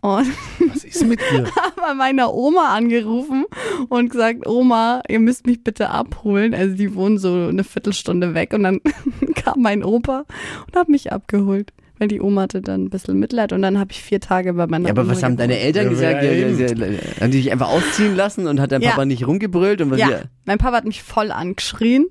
Und 0.00 0.26
Was 0.72 0.82
ist 0.82 1.06
mit 1.06 1.20
dir? 1.20 1.44
habe 1.56 1.72
bei 1.76 1.94
meiner 1.94 2.34
Oma 2.34 2.74
angerufen 2.74 3.44
und 3.88 4.10
gesagt, 4.10 4.48
Oma, 4.48 5.00
ihr 5.08 5.20
müsst 5.20 5.46
mich 5.46 5.62
bitte 5.62 5.90
abholen. 5.90 6.54
Also 6.54 6.74
die 6.74 6.94
wohnen 6.96 7.18
so 7.18 7.46
eine 7.48 7.62
Viertelstunde 7.62 8.34
weg 8.34 8.52
und 8.52 8.64
dann 8.64 8.80
kam 9.36 9.62
mein 9.62 9.84
Opa 9.84 10.24
und 10.66 10.76
hat 10.76 10.88
mich 10.88 11.12
abgeholt. 11.12 11.72
Weil 12.00 12.08
die 12.08 12.20
Oma 12.20 12.42
hatte 12.42 12.62
dann 12.62 12.86
ein 12.86 12.90
bisschen 12.90 13.16
Mitleid 13.20 13.52
und 13.52 13.62
dann 13.62 13.78
habe 13.78 13.92
ich 13.92 14.02
vier 14.02 14.18
Tage 14.18 14.54
bei 14.54 14.66
meiner 14.66 14.86
Ja, 14.86 14.90
aber 14.90 15.02
Oma 15.02 15.12
was 15.12 15.22
haben 15.22 15.36
deine. 15.36 15.56
Eltern 15.60 15.88
gesagt? 15.90 16.24
ja, 16.24 16.32
Ja, 16.32 16.48
eben. 16.48 16.58
ja, 16.58 16.66
ja, 16.66 16.98
haben 17.20 17.30
die 17.30 17.38
dich 17.42 17.52
einfach 17.52 17.68
ausziehen 17.68 18.16
lassen 18.16 18.48
und 18.48 18.58
hat 18.60 18.72
dein 18.72 18.82
Ja. 18.82 18.90
Papa 18.90 19.04
nicht 19.04 19.24
rumgebrüllt? 19.24 19.80
Und 19.82 19.92
was 19.92 20.00
Ja, 20.00 20.08
wir- 20.08 20.22
mein 20.44 20.58
Papa 20.58 20.78
hat 20.78 20.84
mich 20.84 21.00
voll 21.04 21.30
angeschrien. 21.30 22.06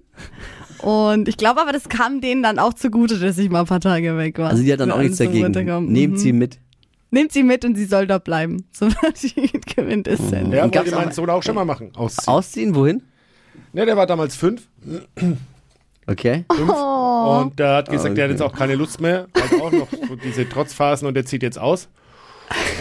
Und 0.81 1.27
ich 1.27 1.35
glaube 1.35 1.59
aber, 1.61 1.73
das 1.73 1.89
kam 1.89 2.21
denen 2.21 2.41
dann 2.41 2.57
auch 2.57 2.73
zugute, 2.73 3.19
dass 3.19 3.37
ich 3.37 3.49
mal 3.49 3.59
ein 3.61 3.65
paar 3.65 3.81
Tage 3.81 4.15
weg 4.17 4.37
war. 4.39 4.51
Also 4.51 4.63
die 4.63 4.71
hat 4.71 4.79
dann 4.79 4.91
auch 4.91 4.99
nichts 4.99 5.17
dagegen. 5.17 5.51
Nehmt 5.91 6.13
Mhm. 6.13 6.17
sie 6.17 6.31
mit. 6.31 6.59
Nehmt 7.11 7.31
sie 7.33 7.43
mit 7.43 7.65
und 7.65 7.75
sie 7.75 7.85
soll 7.85 8.07
da 8.07 8.17
bleiben. 8.17 8.65
So 8.73 8.87
die 9.21 9.49
Quintessenz. 9.59 10.53
Ja, 10.53 10.63
Und 10.63 10.71
gab's 10.71 10.91
wollte 10.91 11.05
mein 11.05 11.13
Sohn 11.13 11.29
auch 11.29 11.43
schon 11.43 11.55
mal 11.55 11.65
machen. 11.65 11.91
Ausziehen. 11.95 12.27
Ausziehen, 12.33 12.75
wohin? 12.75 13.03
Ja, 13.73 13.85
der 13.85 13.97
war 13.97 14.07
damals 14.07 14.35
fünf, 14.35 14.67
Okay. 16.07 16.45
fünf 16.53 16.69
Oh. 16.73 17.41
und 17.41 17.59
der 17.59 17.75
hat 17.75 17.89
gesagt, 17.89 18.17
der 18.17 18.23
hat 18.25 18.31
okay. 18.31 18.39
jetzt 18.39 18.41
auch 18.41 18.57
keine 18.57 18.75
Lust 18.75 18.99
mehr. 19.01 19.27
Halt 19.39 19.61
auch 19.61 19.71
noch 19.71 19.87
so 19.91 20.15
diese 20.15 20.47
Trotzphasen 20.49 21.07
und 21.07 21.13
der 21.13 21.25
zieht 21.25 21.43
jetzt 21.43 21.59
aus. 21.59 21.89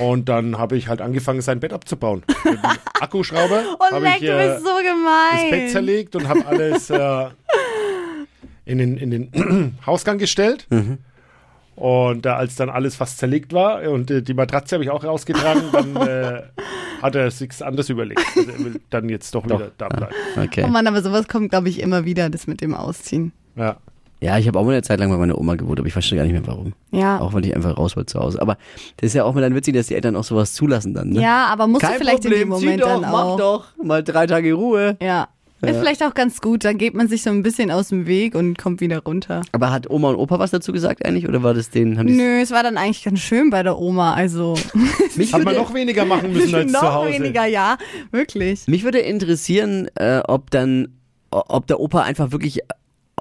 Und 0.01 0.29
dann 0.29 0.59
habe 0.59 0.77
ich 0.77 0.89
halt 0.89 1.01
angefangen, 1.01 1.43
sein 1.43 1.61
Bett 1.61 1.73
abzubauen. 1.73 2.23
Mit 2.45 2.55
dem 2.55 2.61
Akkuschrauber 3.01 3.63
Und 3.79 3.91
habe 3.93 4.05
leck, 4.05 4.15
ich 4.21 4.27
du 4.29 4.33
äh, 4.33 4.49
bist 4.55 4.65
so 4.65 4.71
das 4.73 4.83
Bett 5.43 5.51
gemein. 5.51 5.69
zerlegt 5.69 6.17
und 6.17 6.29
habe 6.29 6.45
alles 6.47 6.91
äh, 6.91 7.27
in 8.65 8.79
den, 8.79 8.97
in 8.97 9.11
den 9.11 9.79
Hausgang 9.87 10.19
gestellt. 10.19 10.67
Und 11.81 12.27
äh, 12.27 12.29
als 12.29 12.57
dann 12.57 12.69
alles 12.69 12.95
fast 12.95 13.17
zerlegt 13.17 13.55
war 13.55 13.83
und 13.91 14.11
äh, 14.11 14.21
die 14.21 14.35
Matratze 14.35 14.77
habe 14.77 14.85
ich 14.85 14.91
auch 14.91 15.03
rausgetragen, 15.03 15.63
dann 15.73 15.97
äh, 16.07 16.43
hat 17.01 17.15
er 17.15 17.31
sich 17.31 17.51
anders 17.65 17.89
überlegt. 17.89 18.21
Also 18.37 18.51
er 18.51 18.59
will 18.59 18.81
dann 18.91 19.09
jetzt 19.09 19.35
doch 19.35 19.45
wieder 19.45 19.71
da 19.79 19.89
bleiben. 19.89 20.15
Okay. 20.37 20.65
Oh 20.67 20.69
Mann, 20.69 20.87
aber 20.87 21.01
sowas 21.01 21.27
kommt, 21.27 21.49
glaube 21.49 21.71
ich, 21.71 21.81
immer 21.81 22.05
wieder, 22.05 22.29
das 22.29 22.47
mit 22.47 22.61
dem 22.61 22.75
Ausziehen. 22.75 23.33
Ja. 23.57 23.79
Ja, 24.23 24.37
ich 24.37 24.47
habe 24.47 24.59
auch 24.59 24.65
mal 24.65 24.73
eine 24.73 24.83
Zeit 24.83 25.01
lang 25.01 25.11
bei 25.11 25.17
meiner 25.17 25.39
Oma 25.39 25.55
gewohnt, 25.55 25.79
aber 25.79 25.87
ich 25.87 25.95
verstehe 25.95 26.19
gar 26.19 26.25
nicht 26.25 26.35
mehr 26.35 26.47
warum. 26.47 26.75
Ja. 26.91 27.19
Auch 27.21 27.33
weil 27.33 27.47
ich 27.47 27.57
einfach 27.57 27.79
raus 27.79 27.97
wollte 27.97 28.13
zu 28.13 28.21
Hause. 28.21 28.43
Aber 28.43 28.59
das 28.99 29.07
ist 29.09 29.15
ja 29.15 29.25
auch 29.25 29.33
mal 29.33 29.41
dann 29.41 29.55
witzig, 29.55 29.75
dass 29.75 29.87
die 29.87 29.95
Eltern 29.95 30.15
auch 30.15 30.25
sowas 30.25 30.53
zulassen 30.53 30.93
dann. 30.93 31.09
Ne? 31.09 31.23
Ja, 31.23 31.47
aber 31.47 31.67
musst 31.67 31.85
du 31.85 31.89
vielleicht 31.97 32.27
in 32.27 32.33
dem 32.33 32.49
Moment 32.51 32.73
zieh 32.73 32.77
doch, 32.77 33.01
dann 33.01 33.11
mach 33.11 33.25
auch. 33.25 33.39
doch. 33.39 33.65
Mal 33.83 34.05
drei 34.05 34.27
Tage 34.27 34.53
Ruhe. 34.53 34.99
Ja. 35.01 35.29
Ist 35.63 35.79
vielleicht 35.79 36.03
auch 36.03 36.15
ganz 36.15 36.41
gut, 36.41 36.65
dann 36.65 36.79
geht 36.79 36.95
man 36.95 37.09
sich 37.09 37.23
so 37.23 37.31
ein 37.31 37.43
bisschen 37.43 37.71
aus 37.71 37.89
dem 37.89 38.07
Weg 38.07 38.35
und 38.35 38.57
kommt 38.57 38.81
wieder 38.81 39.01
runter. 39.01 39.43
Aber 39.53 39.71
hat 39.71 39.91
Oma 39.91 40.11
und 40.11 40.17
Opa 40.17 40.39
was 40.39 40.51
dazu 40.51 40.73
gesagt 40.73 41.05
eigentlich? 41.05 41.29
Oder 41.29 41.43
war 41.43 41.53
das 41.55 41.71
denen? 41.71 41.95
Nö, 42.07 42.41
es 42.41 42.51
war 42.51 42.63
dann 42.63 42.77
eigentlich 42.79 43.05
ganz 43.05 43.21
schön 43.21 43.51
bei 43.51 43.63
der 43.63 43.79
Oma, 43.79 44.15
also 44.15 44.55
Mich 45.17 45.33
Hat 45.33 45.45
man 45.45 45.55
würde, 45.55 45.65
noch 45.67 45.75
weniger 45.75 46.05
machen 46.05 46.33
müssen 46.33 46.55
als 46.55 46.73
zu 46.73 46.79
noch 46.79 46.95
Hause. 46.95 47.13
weniger, 47.13 47.45
ja, 47.47 47.77
wirklich. 48.11 48.67
mich 48.67 48.85
würde 48.85 49.01
interessieren, 49.01 49.89
äh, 49.97 50.21
ob 50.27 50.51
dann, 50.51 50.89
ob 51.31 51.67
der 51.67 51.79
Opa 51.81 52.03
einfach 52.03 52.33
wirklich 52.33 52.61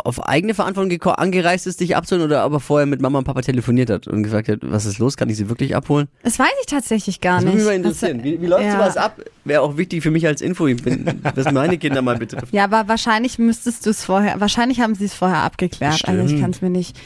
auf 0.05 0.23
eigene 0.27 0.53
Verantwortung 0.53 1.01
angereist 1.17 1.67
ist, 1.67 1.79
dich 1.79 1.95
abzuholen, 1.95 2.25
oder 2.25 2.45
ob 2.45 2.53
er 2.53 2.59
vorher 2.59 2.85
mit 2.85 3.01
Mama 3.01 3.19
und 3.19 3.25
Papa 3.25 3.41
telefoniert 3.41 3.89
hat 3.89 4.07
und 4.07 4.23
gesagt 4.23 4.47
hat, 4.49 4.59
was 4.61 4.85
ist 4.85 4.99
los, 4.99 5.17
kann 5.17 5.29
ich 5.29 5.37
sie 5.37 5.49
wirklich 5.49 5.75
abholen? 5.75 6.07
Das 6.23 6.39
weiß 6.39 6.47
ich 6.61 6.65
tatsächlich 6.67 7.21
gar 7.21 7.35
Das 7.41 7.45
nicht. 7.45 7.53
würde 7.53 7.57
mich 7.57 7.65
mal 7.67 7.75
interessieren. 7.75 8.23
Wie, 8.23 8.41
wie 8.41 8.45
läuft 8.47 8.65
ja. 8.65 8.71
sowas 8.73 8.97
ab? 8.97 9.19
Wäre 9.45 9.61
auch 9.61 9.77
wichtig 9.77 10.03
für 10.03 10.11
mich 10.11 10.25
als 10.27 10.41
Info, 10.41 10.65
bin, 10.65 11.21
was 11.35 11.51
meine 11.51 11.77
Kinder 11.77 12.01
mal 12.01 12.17
betrifft. 12.17 12.53
Ja, 12.53 12.63
aber 12.65 12.87
wahrscheinlich 12.87 13.39
müsstest 13.39 13.85
du 13.85 13.89
es 13.89 14.03
vorher, 14.03 14.39
wahrscheinlich 14.39 14.79
haben 14.81 14.95
sie 14.95 15.05
es 15.05 15.13
vorher 15.13 15.39
abgeklärt. 15.39 16.07
Also 16.07 16.33
ich 16.33 16.39
kann 16.41 16.51
es 16.51 16.61
mir 16.61 16.69
nicht. 16.69 16.97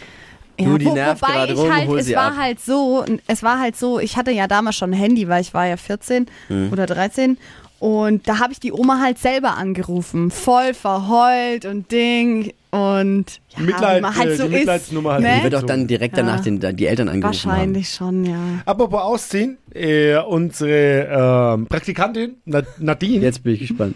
Ja, 0.59 0.67
Du, 0.67 0.77
die 0.77 0.85
wo, 0.85 0.93
nervt 0.93 1.21
wobei 1.23 1.33
gerade 1.33 1.53
ich 1.53 1.59
rum, 1.59 1.73
halt, 1.75 1.89
es 1.99 2.13
war 2.13 2.27
ab. 2.33 2.37
halt 2.37 2.59
so, 2.59 3.03
es 3.25 3.41
war 3.41 3.59
halt 3.59 3.75
so, 3.75 3.99
ich 3.99 4.17
hatte 4.17 4.29
ja 4.31 4.47
damals 4.47 4.75
schon 4.75 4.91
ein 4.91 4.97
Handy, 4.97 5.27
weil 5.27 5.41
ich 5.41 5.53
war 5.55 5.65
ja 5.65 5.77
14 5.77 6.27
Mhm. 6.49 6.69
oder 6.71 6.85
13 6.85 7.37
und 7.79 8.27
da 8.29 8.37
habe 8.39 8.53
ich 8.53 8.59
die 8.59 8.71
Oma 8.71 8.99
halt 9.01 9.17
selber 9.17 9.57
angerufen, 9.57 10.29
voll 10.29 10.75
verheult 10.75 11.65
und 11.65 11.91
Ding 11.91 12.53
und 12.73 13.25
ja, 13.55 13.59
Mitleid, 13.61 14.01
man 14.01 14.15
halt 14.15 14.29
äh, 14.31 14.35
so 14.35 14.47
die 14.47 14.55
Mitleidsnummer 14.55 15.13
halt 15.13 15.23
ist, 15.23 15.29
ne? 15.37 15.43
wird 15.43 15.55
auch 15.55 15.63
dann 15.63 15.85
direkt 15.85 16.17
danach 16.17 16.37
Ja. 16.37 16.41
den, 16.41 16.59
dann 16.59 16.75
die 16.75 16.87
Eltern 16.87 17.07
angerufen 17.07 17.43
haben. 17.43 17.49
Wahrscheinlich 17.51 17.89
schon, 17.89 18.25
ja. 18.25 18.35
Apropos 18.65 18.99
Ausziehen, 18.99 19.57
äh, 19.75 20.17
unsere 20.17 21.53
ähm, 21.55 21.67
Praktikantin 21.67 22.37
Na- 22.45 22.63
Nadine, 22.79 23.21
Jetzt 23.23 23.43
bin 23.43 23.53
ich 23.53 23.59
gespannt. 23.59 23.95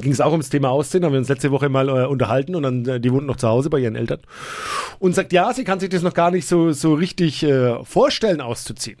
ging 0.00 0.12
es 0.12 0.20
auch 0.22 0.30
ums 0.32 0.48
Thema 0.48 0.70
Ausziehen, 0.70 1.04
haben 1.04 1.12
wir 1.12 1.18
uns 1.18 1.28
letzte 1.28 1.50
Woche 1.50 1.68
mal 1.68 1.88
äh, 1.90 2.06
unterhalten 2.06 2.54
und 2.54 2.62
dann, 2.62 2.86
äh, 2.86 3.00
die 3.00 3.12
wohnt 3.12 3.26
noch 3.26 3.36
zu 3.36 3.48
Hause 3.48 3.68
bei 3.68 3.78
ihren 3.80 3.96
Eltern 3.96 4.20
und 4.98 5.14
sagt, 5.14 5.32
ja, 5.34 5.52
sie 5.52 5.64
kann 5.64 5.78
sich 5.78 5.90
das 5.90 6.02
noch 6.02 6.14
gar 6.14 6.30
nicht 6.30 6.46
so, 6.48 6.72
so 6.72 6.94
richtig 6.94 7.42
äh, 7.42 7.84
vorstellen, 7.84 8.40
auszuziehen. 8.40 8.98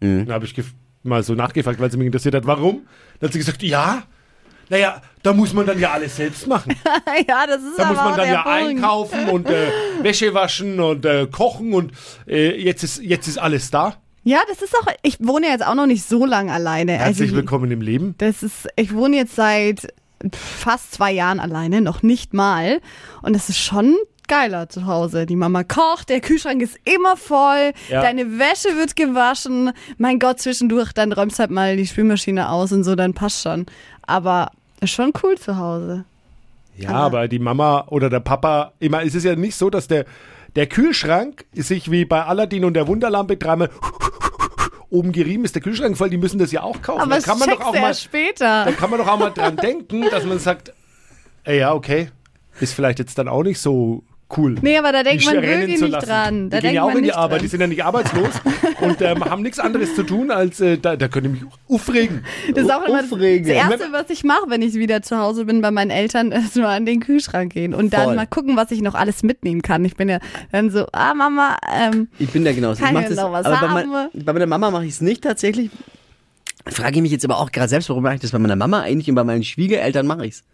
Mhm. 0.00 0.26
Da 0.26 0.34
habe 0.34 0.44
ich 0.44 0.54
mal 1.04 1.22
so 1.22 1.34
nachgefragt, 1.34 1.80
weil 1.80 1.90
sie 1.90 1.96
mich 1.96 2.06
interessiert 2.06 2.34
hat, 2.34 2.46
warum. 2.46 2.82
Dann 3.18 3.28
hat 3.28 3.32
sie 3.32 3.38
gesagt, 3.38 3.62
ja, 3.62 4.02
naja, 4.72 5.02
da 5.22 5.34
muss 5.34 5.52
man 5.52 5.66
dann 5.66 5.78
ja 5.78 5.92
alles 5.92 6.16
selbst 6.16 6.46
machen. 6.46 6.74
ja, 7.28 7.46
das 7.46 7.62
ist 7.62 7.78
Da 7.78 7.84
muss 7.88 7.96
man 7.96 8.16
dann 8.16 8.26
ja 8.26 8.40
Punkt. 8.42 8.58
einkaufen 8.58 9.28
und 9.28 9.46
äh, 9.46 9.68
Wäsche 10.00 10.32
waschen 10.32 10.80
und 10.80 11.04
äh, 11.04 11.26
kochen 11.30 11.74
und 11.74 11.92
äh, 12.26 12.58
jetzt, 12.58 12.82
ist, 12.82 13.02
jetzt 13.02 13.28
ist 13.28 13.36
alles 13.36 13.70
da. 13.70 13.96
Ja, 14.24 14.38
das 14.48 14.62
ist 14.62 14.74
auch, 14.74 14.86
ich 15.02 15.18
wohne 15.20 15.48
jetzt 15.48 15.66
auch 15.66 15.74
noch 15.74 15.84
nicht 15.84 16.08
so 16.08 16.24
lange 16.24 16.50
alleine. 16.52 16.92
Herzlich 16.92 17.28
also, 17.28 17.36
willkommen 17.36 17.70
im 17.70 17.82
Leben. 17.82 18.14
Das 18.16 18.42
ist, 18.42 18.66
ich 18.76 18.94
wohne 18.94 19.16
jetzt 19.16 19.36
seit 19.36 19.92
fast 20.32 20.94
zwei 20.94 21.12
Jahren 21.12 21.38
alleine, 21.38 21.82
noch 21.82 22.02
nicht 22.02 22.32
mal. 22.32 22.80
Und 23.20 23.36
es 23.36 23.50
ist 23.50 23.58
schon 23.58 23.94
geiler 24.26 24.70
zu 24.70 24.86
Hause. 24.86 25.26
Die 25.26 25.36
Mama 25.36 25.64
kocht, 25.64 26.08
der 26.08 26.22
Kühlschrank 26.22 26.62
ist 26.62 26.78
immer 26.84 27.18
voll, 27.18 27.72
Ja. 27.90 28.00
deine 28.00 28.38
Wäsche 28.38 28.74
wird 28.78 28.96
gewaschen. 28.96 29.72
Mein 29.98 30.18
Gott, 30.18 30.40
zwischendurch, 30.40 30.94
dann 30.94 31.12
räumst 31.12 31.38
halt 31.38 31.50
mal 31.50 31.76
die 31.76 31.86
Spülmaschine 31.86 32.48
aus 32.48 32.72
und 32.72 32.84
so, 32.84 32.94
dann 32.94 33.12
passt 33.12 33.42
schon. 33.42 33.66
Aber 34.06 34.50
Ist 34.82 34.90
schon 34.90 35.12
cool 35.22 35.38
zu 35.38 35.56
Hause. 35.56 36.04
Ja, 36.76 36.90
aber 36.90 37.28
die 37.28 37.38
Mama 37.38 37.84
oder 37.88 38.10
der 38.10 38.20
Papa, 38.20 38.72
immer, 38.80 39.02
es 39.02 39.14
ist 39.14 39.24
ja 39.24 39.36
nicht 39.36 39.54
so, 39.54 39.70
dass 39.70 39.86
der, 39.86 40.06
der 40.56 40.66
Kühlschrank 40.66 41.44
sich 41.54 41.90
wie 41.90 42.04
bei 42.04 42.24
Aladdin 42.24 42.64
und 42.64 42.74
der 42.74 42.88
Wunderlampe 42.88 43.36
dreimal 43.36 43.70
oben 44.90 45.12
gerieben 45.12 45.44
ist, 45.44 45.54
der 45.54 45.62
Kühlschrank 45.62 45.96
voll, 45.96 46.10
die 46.10 46.16
müssen 46.16 46.38
das 46.38 46.50
ja 46.50 46.62
auch 46.62 46.82
kaufen. 46.82 47.02
Aber 47.02 47.10
da 47.10 47.16
das 47.16 47.24
kann 47.24 47.38
man 47.38 47.50
doch 47.50 47.60
auch 47.60 47.72
mal, 47.72 47.94
später. 47.94 48.64
da 48.64 48.72
kann 48.72 48.90
man 48.90 48.98
doch 48.98 49.06
auch 49.06 49.18
mal 49.18 49.30
dran 49.30 49.56
denken, 49.56 50.02
dass 50.10 50.24
man 50.24 50.40
sagt, 50.40 50.72
ey, 51.44 51.60
ja, 51.60 51.72
okay, 51.72 52.10
ist 52.60 52.74
vielleicht 52.74 52.98
jetzt 52.98 53.16
dann 53.18 53.28
auch 53.28 53.44
nicht 53.44 53.60
so 53.60 54.02
cool. 54.36 54.56
Nee, 54.62 54.78
aber 54.78 54.92
da 54.92 55.02
denkt 55.02 55.24
man 55.24 55.42
wirklich 55.42 55.80
nicht 55.80 55.90
lassen. 55.90 56.06
dran. 56.06 56.50
Da 56.50 56.58
die 56.58 56.66
gehen 56.66 56.74
ja 56.74 56.82
auch 56.82 56.94
in 56.94 57.02
die 57.04 57.12
Arbeit, 57.12 57.38
dran. 57.38 57.42
die 57.42 57.48
sind 57.48 57.60
ja 57.60 57.66
nicht 57.66 57.84
arbeitslos 57.84 58.30
und 58.80 59.00
ähm, 59.00 59.24
haben 59.24 59.42
nichts 59.42 59.58
anderes 59.58 59.94
zu 59.94 60.02
tun, 60.02 60.30
als 60.30 60.60
äh, 60.60 60.78
da, 60.78 60.96
da 60.96 61.08
können 61.08 61.34
die 61.34 61.40
mich 61.40 61.52
aufregen. 61.68 62.24
Das 62.54 62.64
ist 62.64 62.70
auch 62.72 62.84
immer 62.86 63.02
das 63.02 63.12
Aufregen. 63.12 63.46
Erste, 63.48 63.88
was 63.92 64.10
ich 64.10 64.24
mache, 64.24 64.44
wenn 64.48 64.62
ich 64.62 64.74
wieder 64.74 65.02
zu 65.02 65.18
Hause 65.18 65.44
bin 65.44 65.60
bei 65.60 65.70
meinen 65.70 65.90
Eltern, 65.90 66.32
ist 66.32 66.56
mal 66.56 66.76
an 66.76 66.86
den 66.86 67.00
Kühlschrank 67.00 67.52
gehen 67.52 67.74
und 67.74 67.92
dann 67.92 68.04
Voll. 68.04 68.16
mal 68.16 68.26
gucken, 68.26 68.56
was 68.56 68.70
ich 68.70 68.82
noch 68.82 68.94
alles 68.94 69.22
mitnehmen 69.22 69.62
kann. 69.62 69.84
Ich 69.84 69.96
bin 69.96 70.08
ja 70.08 70.18
dann 70.50 70.70
so, 70.70 70.86
ah 70.92 71.14
Mama, 71.14 71.56
ähm, 71.72 72.08
Ich 72.18 72.30
bin 72.30 72.44
da 72.44 72.52
genauso. 72.52 72.82
Kann 72.82 72.94
ich 72.96 73.02
mach 73.02 73.08
das, 73.08 73.16
noch 73.16 73.32
was 73.32 73.46
aber 73.46 73.60
bei, 73.60 73.68
haben? 73.68 73.90
mein, 73.90 74.24
bei 74.24 74.32
meiner 74.32 74.46
Mama 74.46 74.70
mache 74.70 74.84
ich 74.84 74.92
es 74.92 75.00
nicht 75.00 75.22
tatsächlich. 75.22 75.70
Frage 76.68 76.96
ich 76.96 77.02
mich 77.02 77.12
jetzt 77.12 77.24
aber 77.24 77.38
auch 77.38 77.50
gerade 77.50 77.68
selbst, 77.68 77.88
warum 77.88 78.02
mache 78.04 78.14
ich 78.14 78.20
das 78.20 78.30
bei 78.30 78.38
meiner 78.38 78.56
Mama 78.56 78.80
eigentlich 78.80 79.08
und 79.08 79.14
bei 79.16 79.24
meinen 79.24 79.42
Schwiegereltern 79.42 80.06
mache 80.06 80.26
ich's. 80.26 80.44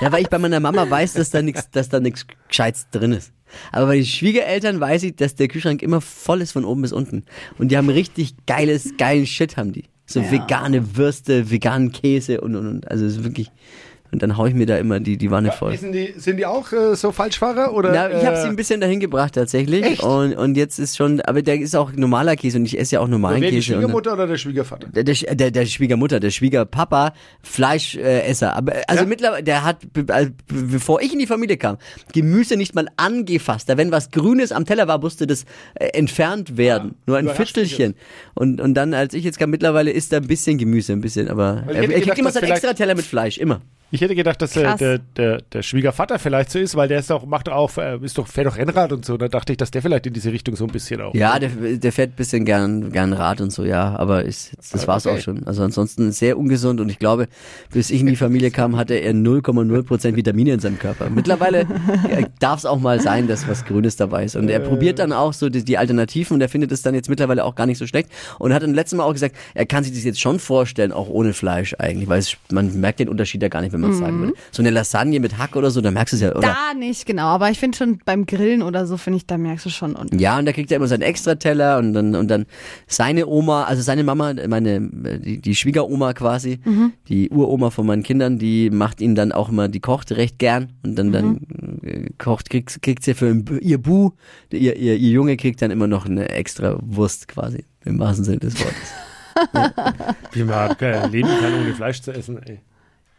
ja, 0.00 0.10
weil 0.10 0.22
ich 0.22 0.28
bei 0.28 0.38
meiner 0.38 0.60
Mama 0.60 0.88
weiß, 0.88 1.14
dass 1.14 1.30
da 1.30 1.42
nichts, 1.42 1.70
dass 1.70 1.88
da 1.88 2.00
nichts 2.00 2.26
Gescheites 2.48 2.88
drin 2.90 3.12
ist. 3.12 3.32
Aber 3.72 3.86
bei 3.86 3.96
den 3.96 4.04
Schwiegereltern 4.04 4.80
weiß 4.80 5.04
ich, 5.04 5.16
dass 5.16 5.34
der 5.36 5.48
Kühlschrank 5.48 5.82
immer 5.82 6.00
voll 6.00 6.42
ist 6.42 6.52
von 6.52 6.64
oben 6.64 6.82
bis 6.82 6.92
unten. 6.92 7.24
Und 7.58 7.70
die 7.70 7.76
haben 7.76 7.88
richtig 7.88 8.34
geiles, 8.46 8.96
geilen 8.98 9.26
Shit 9.26 9.56
haben 9.56 9.72
die. 9.72 9.84
So 10.06 10.20
Ja. 10.20 10.30
vegane 10.30 10.96
Würste, 10.96 11.50
veganen 11.50 11.92
Käse 11.92 12.40
und 12.40 12.56
und 12.56 12.66
und. 12.66 12.90
Also 12.90 13.04
es 13.06 13.16
ist 13.18 13.24
wirklich. 13.24 13.50
Und 14.10 14.22
dann 14.22 14.36
hau 14.38 14.46
ich 14.46 14.54
mir 14.54 14.64
da 14.66 14.78
immer 14.78 15.00
die, 15.00 15.16
die 15.18 15.30
Wanne 15.30 15.52
voll. 15.52 15.76
Sind 15.76 15.92
die, 15.92 16.14
sind 16.16 16.38
die 16.38 16.46
auch 16.46 16.72
äh, 16.72 16.96
so 16.96 17.12
Falschfahrer? 17.12 17.74
Oder, 17.74 17.92
Na, 17.92 18.08
ich 18.18 18.24
habe 18.24 18.36
äh, 18.36 18.42
sie 18.42 18.48
ein 18.48 18.56
bisschen 18.56 18.80
dahin 18.80 19.00
gebracht 19.00 19.34
tatsächlich. 19.34 19.84
Echt? 19.84 20.02
Und, 20.02 20.34
und 20.34 20.56
jetzt 20.56 20.78
ist 20.78 20.96
schon, 20.96 21.20
aber 21.20 21.42
der 21.42 21.60
ist 21.60 21.76
auch 21.76 21.92
normaler 21.92 22.34
Käse 22.36 22.58
und 22.58 22.64
ich 22.64 22.78
esse 22.78 22.94
ja 22.96 23.00
auch 23.00 23.08
normalen 23.08 23.42
Käse. 23.42 23.54
und 23.54 23.54
dann- 23.54 23.62
Schwiegermutter 23.62 24.12
oder 24.14 24.26
der 24.26 24.36
Schwiegervater? 24.38 24.88
der, 24.88 25.04
der, 25.04 25.14
der, 25.34 25.50
der 25.50 25.66
Schwiegermutter, 25.66 26.20
der 26.20 26.30
Schwiegerpapa, 26.30 27.12
Fleischesser. 27.42 28.56
Aber 28.56 28.72
also 28.86 29.02
Ja? 29.02 29.08
mittlerweile, 29.08 29.42
der 29.42 29.64
hat, 29.64 29.78
also, 30.08 30.30
be- 30.46 30.54
bevor 30.72 31.00
ich 31.02 31.12
in 31.12 31.18
die 31.18 31.26
Familie 31.26 31.56
kam, 31.58 31.76
Gemüse 32.12 32.56
nicht 32.56 32.74
mal 32.74 32.88
angefasst. 32.96 33.68
Da 33.68 33.76
wenn 33.76 33.90
was 33.92 34.10
Grünes 34.10 34.52
am 34.52 34.64
Teller 34.64 34.88
war, 34.88 34.98
musste 34.98 35.26
das 35.26 35.44
äh, 35.74 35.88
entfernt 35.88 36.56
werden. 36.56 36.94
Nur 37.06 37.18
ein 37.18 37.24
überrascht 37.24 37.56
mich 37.56 37.74
Viertelchen. 37.74 37.94
Und, 38.34 38.60
und 38.60 38.74
dann, 38.74 38.94
als 38.94 39.12
ich 39.14 39.24
jetzt 39.24 39.38
kam, 39.38 39.50
mittlerweile 39.50 39.90
ist 39.90 40.12
da 40.12 40.16
ein 40.18 40.26
bisschen 40.26 40.56
Gemüse, 40.58 40.92
ein 40.92 41.00
bisschen. 41.02 41.28
Aber 41.28 41.64
er, 41.66 41.90
er 41.90 42.00
kriegt 42.00 42.18
immer 42.18 42.30
seinen 42.30 42.50
extra 42.50 42.72
Teller 42.72 42.94
mit 42.94 43.04
Fleisch, 43.04 43.38
immer. 43.38 43.60
Ich 43.90 44.02
hätte 44.02 44.14
gedacht, 44.14 44.42
dass 44.42 44.54
äh, 44.56 44.62
Krass. 44.64 44.78
der, 44.78 44.98
der, 45.16 45.40
der 45.52 45.62
Schwiegervater 45.62 46.18
vielleicht 46.18 46.50
so 46.50 46.58
ist, 46.58 46.76
weil 46.76 46.88
der 46.88 46.98
ist 46.98 47.08
doch, 47.08 47.24
macht 47.24 47.48
auch, 47.48 47.76
äh, 47.78 47.96
ist 48.02 48.18
doch, 48.18 48.26
fährt 48.26 48.46
doch 48.46 48.56
Rennrad 48.58 48.92
und 48.92 49.04
so. 49.04 49.16
Da 49.16 49.28
dachte 49.28 49.52
ich, 49.52 49.56
dass 49.56 49.70
der 49.70 49.80
vielleicht 49.80 50.06
in 50.06 50.12
diese 50.12 50.30
Richtung 50.30 50.56
so 50.56 50.64
ein 50.64 50.70
bisschen 50.70 51.00
auch. 51.00 51.14
Ja, 51.14 51.38
der, 51.38 51.48
der 51.48 51.92
fährt 51.92 52.10
ein 52.10 52.16
bisschen 52.16 52.44
gern, 52.44 52.92
gern 52.92 53.14
Rad 53.14 53.40
und 53.40 53.50
so, 53.50 53.64
ja, 53.64 53.96
aber 53.96 54.24
ist, 54.24 54.52
das 54.72 54.86
war's 54.86 55.06
Okay. 55.06 55.16
auch 55.16 55.22
schon. 55.22 55.46
Also 55.46 55.62
ansonsten 55.62 56.12
sehr 56.12 56.36
ungesund 56.36 56.80
und 56.80 56.90
ich 56.90 56.98
glaube, 56.98 57.28
bis 57.72 57.90
ich 57.90 58.00
in 58.00 58.06
die 58.08 58.16
Familie 58.16 58.50
kam, 58.50 58.76
hatte 58.76 58.94
er 58.94 59.12
0,0% 59.14 60.16
Vitamine 60.16 60.52
in 60.52 60.60
seinem 60.60 60.78
Körper. 60.78 61.08
Mittlerweile 61.08 61.66
darf 62.40 62.58
es 62.58 62.66
auch 62.66 62.80
mal 62.80 63.00
sein, 63.00 63.26
dass 63.26 63.48
was 63.48 63.64
Grünes 63.64 63.96
dabei 63.96 64.24
ist. 64.24 64.36
Und 64.36 64.50
er 64.50 64.60
probiert 64.60 64.98
dann 64.98 65.12
auch 65.12 65.32
so 65.32 65.48
die, 65.48 65.64
die 65.64 65.78
Alternativen 65.78 66.34
und 66.34 66.40
er 66.40 66.48
findet 66.48 66.72
es 66.72 66.82
dann 66.82 66.94
jetzt 66.94 67.08
mittlerweile 67.08 67.44
auch 67.44 67.54
gar 67.54 67.66
nicht 67.66 67.78
so 67.78 67.86
schlecht 67.86 68.10
und 68.38 68.52
hat 68.52 68.62
dann 68.62 68.74
letztes 68.74 68.96
Mal 68.98 69.04
auch 69.04 69.12
gesagt, 69.12 69.34
er 69.54 69.64
kann 69.66 69.82
sich 69.84 69.94
das 69.94 70.04
jetzt 70.04 70.20
schon 70.20 70.38
vorstellen, 70.38 70.92
auch 70.92 71.08
ohne 71.08 71.32
Fleisch 71.32 71.74
eigentlich, 71.78 72.08
weil 72.08 72.18
es, 72.18 72.36
man 72.50 72.78
merkt 72.80 73.00
den 73.00 73.08
Unterschied 73.08 73.42
ja 73.42 73.48
gar 73.48 73.62
nicht, 73.62 73.72
wenn 73.82 73.90
man 73.90 73.90
es 73.92 73.98
sagen 73.98 74.20
würde. 74.20 74.34
So 74.50 74.62
eine 74.62 74.70
Lasagne 74.70 75.20
mit 75.20 75.38
Hack 75.38 75.56
oder 75.56 75.70
so, 75.70 75.80
da 75.80 75.90
merkst 75.90 76.12
du 76.12 76.16
es 76.16 76.22
ja, 76.22 76.30
oder? 76.30 76.40
da 76.40 76.74
nicht 76.74 77.06
genau. 77.06 77.26
Aber 77.26 77.50
ich 77.50 77.58
finde 77.58 77.78
schon 77.78 77.98
beim 78.04 78.26
Grillen 78.26 78.62
oder 78.62 78.86
so, 78.86 78.96
finde 78.96 79.18
ich, 79.18 79.26
da 79.26 79.38
merkst 79.38 79.66
du 79.66 79.70
schon. 79.70 79.94
Und 79.94 80.18
Ja, 80.20 80.38
und 80.38 80.46
da 80.46 80.52
kriegt 80.52 80.70
er 80.70 80.76
immer 80.76 80.88
seinen 80.88 81.02
Extrateller 81.02 81.78
und 81.78 81.92
dann, 81.92 82.14
und 82.14 82.28
dann 82.28 82.46
seine 82.86 83.26
Oma, 83.26 83.64
also 83.64 83.82
seine 83.82 84.04
Mama, 84.04 84.34
meine, 84.48 84.80
die, 84.80 85.40
die 85.40 85.54
Schwiegeroma 85.54 86.12
quasi, 86.12 86.60
die 87.08 87.30
Uroma 87.30 87.70
von 87.70 87.86
meinen 87.86 88.02
Kindern, 88.02 88.38
die 88.38 88.70
macht 88.70 89.00
ihn 89.00 89.14
dann 89.14 89.32
auch 89.32 89.48
immer, 89.48 89.68
die 89.68 89.80
kocht 89.80 90.12
recht 90.12 90.38
gern 90.38 90.72
und 90.84 90.96
dann, 90.96 91.12
dann 91.12 91.40
äh, 91.82 92.10
kocht, 92.18 92.50
kriegt, 92.50 92.82
kriegt 92.82 93.04
sie 93.04 93.14
für 93.14 93.42
ihr 93.60 93.78
Bu, 93.78 94.12
ihr, 94.50 94.76
ihr, 94.76 94.96
ihr 94.96 95.10
Junge 95.10 95.36
kriegt 95.36 95.62
dann 95.62 95.70
immer 95.70 95.86
noch 95.86 96.06
eine 96.06 96.28
extra 96.30 96.78
Wurst 96.82 97.28
quasi, 97.28 97.64
im 97.84 97.98
wahrsten 97.98 98.24
Sinne 98.24 98.38
des 98.38 98.58
Wortes. 98.58 98.92
Wie 100.32 100.42
man 100.42 100.76
äh, 100.80 101.06
leben 101.08 101.28
kann, 101.28 101.54
ohne 101.54 101.74
Fleisch 101.74 102.00
zu 102.00 102.12
essen. 102.12 102.42
Ey. 102.42 102.60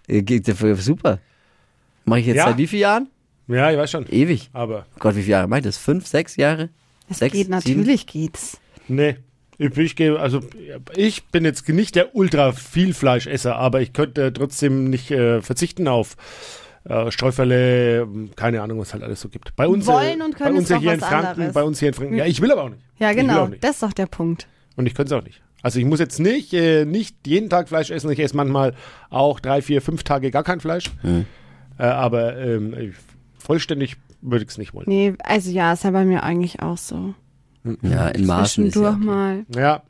Äh, 0.10 0.22
geht 0.24 0.46
super. 0.46 1.20
Mache 2.06 2.20
ich 2.22 2.26
jetzt 2.28 2.38
Ja. 2.38 2.46
seit 2.46 2.58
wie 2.58 2.68
vielen 2.68 2.82
Jahren? 2.82 3.08
Ja, 3.48 3.72
ich 3.72 3.78
weiß 3.78 3.92
schon. 3.92 4.06
Ewig. 4.10 4.50
Aber, 4.54 4.86
Gott, 5.00 5.16
wie 5.16 5.22
viele 5.22 5.32
Jahre? 5.32 5.48
Mach 5.48 5.58
ich 5.58 5.64
das? 5.64 5.78
Fünf, 5.78 6.06
sechs 6.08 6.36
Jahre? 6.36 6.70
es 7.10 7.18
Sechs, 7.20 7.34
geht, 7.34 7.42
sieben? 7.46 7.52
natürlich 7.52 8.06
geht's. 8.08 8.60
nee. 8.88 9.16
Ich, 9.62 9.76
ich, 9.78 9.96
gehe- 9.98 10.18
also, 10.18 10.40
ich 10.96 11.26
bin 11.26 11.44
jetzt 11.44 11.68
nicht 11.68 11.94
der 11.96 12.16
ultra 12.16 12.54
viel 12.54 12.94
Fleischesser, 12.94 13.58
aber 13.58 13.82
ich 13.82 13.92
könnte 13.92 14.32
trotzdem 14.32 14.90
nicht 14.90 15.12
äh, 15.12 15.42
verzichten 15.42 15.90
auf 15.90 16.16
äh, 16.86 17.12
Streuferle, 17.12 18.08
keine 18.38 18.62
Ahnung, 18.62 18.80
was 18.80 18.94
halt 18.94 19.04
alles 19.04 19.20
so 19.20 19.28
gibt. 19.28 19.54
Bei 19.58 19.68
uns, 19.68 19.86
Wollen 19.86 20.22
äh, 20.22 20.24
und 20.24 20.38
können 20.38 20.54
bei 20.54 20.60
uns 20.60 20.68
hier 20.70 20.94
in 20.94 21.00
Franken, 21.02 21.26
anderes. 21.28 21.54
bei 21.54 21.64
uns 21.64 21.80
hier 21.80 21.90
in 21.90 21.94
Franken. 21.94 22.16
Ja, 22.16 22.26
ich 22.26 22.40
will 22.40 22.52
aber 22.54 22.64
auch 22.64 22.70
nicht. 22.70 22.82
Ja, 23.00 23.12
genau. 23.12 23.48
Das 23.60 23.72
ist 23.72 23.84
doch 23.84 23.92
der 23.92 24.06
Punkt. 24.06 24.48
Und 24.78 24.86
ich 24.86 24.94
könnte 24.96 25.14
es 25.14 25.20
auch 25.22 25.26
nicht. 25.26 25.42
Also 25.62 25.80
ich 25.80 25.86
muss 25.86 26.00
jetzt 26.00 26.20
nicht, 26.20 26.54
äh, 26.54 26.86
nicht 26.86 27.16
jeden 27.28 27.50
Tag 27.50 27.68
Fleisch 27.68 27.92
essen. 27.92 28.10
Ich 28.12 28.20
esse 28.20 28.36
manchmal 28.36 28.74
auch 29.10 29.40
drei, 29.40 29.62
vier, 29.62 29.82
fünf 29.82 30.04
Tage 30.04 30.32
gar 30.32 30.44
kein 30.44 30.60
Fleisch. 30.60 30.86
Hm. 31.02 31.26
Äh, 31.78 31.84
aber 31.84 32.38
ähm, 32.38 32.94
vollständig 33.38 33.98
würde 34.22 34.44
ich 34.46 34.52
es 34.52 34.58
nicht 34.58 34.74
wollen. 34.74 34.86
Nee, 34.88 35.14
also 35.24 35.50
ja, 35.52 35.74
ist 35.74 35.84
ja 35.84 35.92
bei 35.92 36.06
mir 36.06 36.24
eigentlich 36.24 36.62
auch 36.62 36.78
so. 36.78 37.14
Ja, 37.82 38.08
in 38.10 38.26
Maßen 38.26 38.66
ist 38.66 38.76
ja 38.76 38.82
Zwischendurch 38.82 38.96
okay. 38.96 39.06
mal. 39.06 39.46
Ja, 39.56 39.84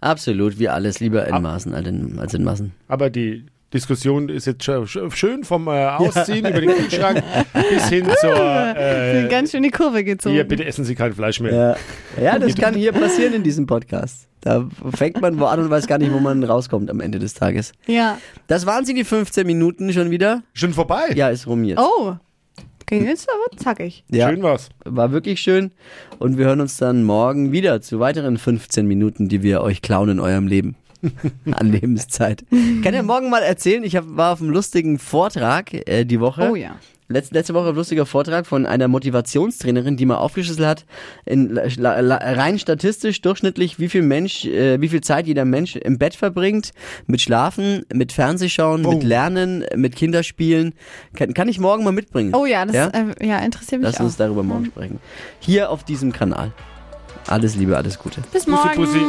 Absolut, 0.00 0.58
wie 0.60 0.68
alles, 0.68 1.00
lieber 1.00 1.26
in 1.26 1.42
Maßen 1.42 1.74
als 1.74 1.88
in, 1.88 2.18
als 2.20 2.32
in 2.34 2.44
Massen. 2.44 2.72
aber 2.86 3.10
die 3.10 3.46
Diskussion 3.74 4.28
ist 4.28 4.46
jetzt 4.46 4.62
sch- 4.62 4.84
sch- 4.86 5.10
schön 5.10 5.42
vom 5.44 5.66
äh, 5.66 5.86
Ausziehen 5.88 6.46
über 6.46 6.60
den 6.60 6.70
Kühlschrank 6.70 7.22
bis 7.70 7.88
hin 7.88 8.06
zur 8.20 8.30
Äh, 8.32 9.24
äh, 9.26 9.28
ganz 9.28 9.50
schön 9.50 9.62
die 9.64 9.70
Kurve 9.70 10.04
gezogen. 10.04 10.34
hier, 10.36 10.44
bitte 10.44 10.64
essen 10.64 10.84
Sie 10.84 10.94
kein 10.94 11.12
Fleisch 11.12 11.40
mehr. 11.40 11.76
Ja. 12.16 12.22
ja, 12.22 12.38
das 12.38 12.54
kann 12.54 12.74
hier 12.74 12.92
passieren 12.92 13.34
in 13.34 13.42
diesem 13.42 13.66
Podcast. 13.66 14.27
Da 14.40 14.68
fängt 14.94 15.20
man 15.20 15.38
wo 15.40 15.46
an 15.46 15.60
und 15.60 15.70
weiß 15.70 15.86
gar 15.86 15.98
nicht, 15.98 16.12
wo 16.12 16.20
man 16.20 16.44
rauskommt 16.44 16.90
am 16.90 17.00
Ende 17.00 17.18
des 17.18 17.34
Tages. 17.34 17.72
Ja. 17.86 18.18
Das 18.46 18.66
waren 18.66 18.84
sie, 18.84 18.94
die 18.94 19.04
15 19.04 19.46
Minuten 19.46 19.92
schon 19.92 20.10
wieder. 20.10 20.42
Schon 20.52 20.72
vorbei? 20.72 21.10
Ja, 21.14 21.28
ist 21.28 21.46
rum 21.46 21.64
jetzt. 21.64 21.80
Oh. 21.80 22.14
Ging 22.86 23.04
jetzt 23.04 23.28
aber 23.28 23.56
zackig. 23.62 24.04
ja, 24.10 24.30
Schön 24.30 24.42
war's. 24.42 24.70
war 24.84 25.12
wirklich 25.12 25.40
schön. 25.40 25.72
Und 26.18 26.38
wir 26.38 26.46
hören 26.46 26.60
uns 26.62 26.78
dann 26.78 27.04
morgen 27.04 27.52
wieder 27.52 27.82
zu 27.82 28.00
weiteren 28.00 28.38
15 28.38 28.86
Minuten, 28.86 29.28
die 29.28 29.42
wir 29.42 29.60
euch 29.60 29.82
klauen 29.82 30.08
in 30.08 30.20
eurem 30.20 30.46
Leben. 30.46 30.74
An 31.52 31.70
Lebenszeit. 31.70 32.44
Kann 32.82 32.94
ja 32.94 33.02
morgen 33.02 33.28
mal 33.30 33.42
erzählen, 33.42 33.84
ich 33.84 33.94
hab, 33.94 34.04
war 34.08 34.32
auf 34.32 34.40
einem 34.40 34.50
lustigen 34.50 34.98
Vortrag 34.98 35.72
äh, 35.88 36.04
die 36.04 36.18
Woche. 36.18 36.48
Oh 36.50 36.56
ja. 36.56 36.76
Letzte, 37.10 37.34
letzte 37.34 37.54
Woche 37.54 37.70
ein 37.70 37.74
lustiger 37.74 38.04
Vortrag 38.04 38.46
von 38.46 38.66
einer 38.66 38.86
Motivationstrainerin, 38.86 39.96
die 39.96 40.04
mal 40.04 40.16
aufgeschlüsselt 40.16 40.66
hat, 40.66 40.84
in, 41.24 41.54
la, 41.54 42.00
la, 42.00 42.16
rein 42.16 42.58
statistisch 42.58 43.22
durchschnittlich, 43.22 43.78
wie 43.78 43.88
viel 43.88 44.02
Mensch, 44.02 44.44
äh, 44.44 44.78
wie 44.80 44.88
viel 44.90 45.00
Zeit 45.00 45.26
jeder 45.26 45.46
Mensch 45.46 45.74
im 45.76 45.96
Bett 45.98 46.14
verbringt, 46.14 46.72
mit 47.06 47.22
Schlafen, 47.22 47.86
mit 47.92 48.12
Fernsehschauen, 48.12 48.84
Oh. 48.84 48.92
mit 48.92 49.02
Lernen, 49.04 49.64
mit 49.74 49.96
Kinderspielen. 49.96 50.74
Kann, 51.16 51.32
kann 51.32 51.48
ich 51.48 51.58
morgen 51.58 51.82
mal 51.82 51.92
mitbringen. 51.92 52.34
Oh 52.34 52.44
ja, 52.44 52.66
das 52.66 52.76
Ja? 52.76 52.88
Äh, 52.88 53.26
ja, 53.26 53.38
interessiert 53.38 53.80
mich 53.80 53.90
Lass 53.90 54.00
auch. 54.00 54.04
uns 54.04 54.16
darüber 54.16 54.42
morgen 54.42 54.66
sprechen. 54.66 55.00
Hier 55.40 55.70
auf 55.70 55.84
diesem 55.84 56.12
Kanal. 56.12 56.52
Alles 57.26 57.56
Liebe, 57.56 57.76
alles 57.76 57.98
Gute. 57.98 58.20
Bis 58.32 58.44
Pussy, 58.44 58.50
morgen. 58.50 58.76
Pussy. 58.76 59.00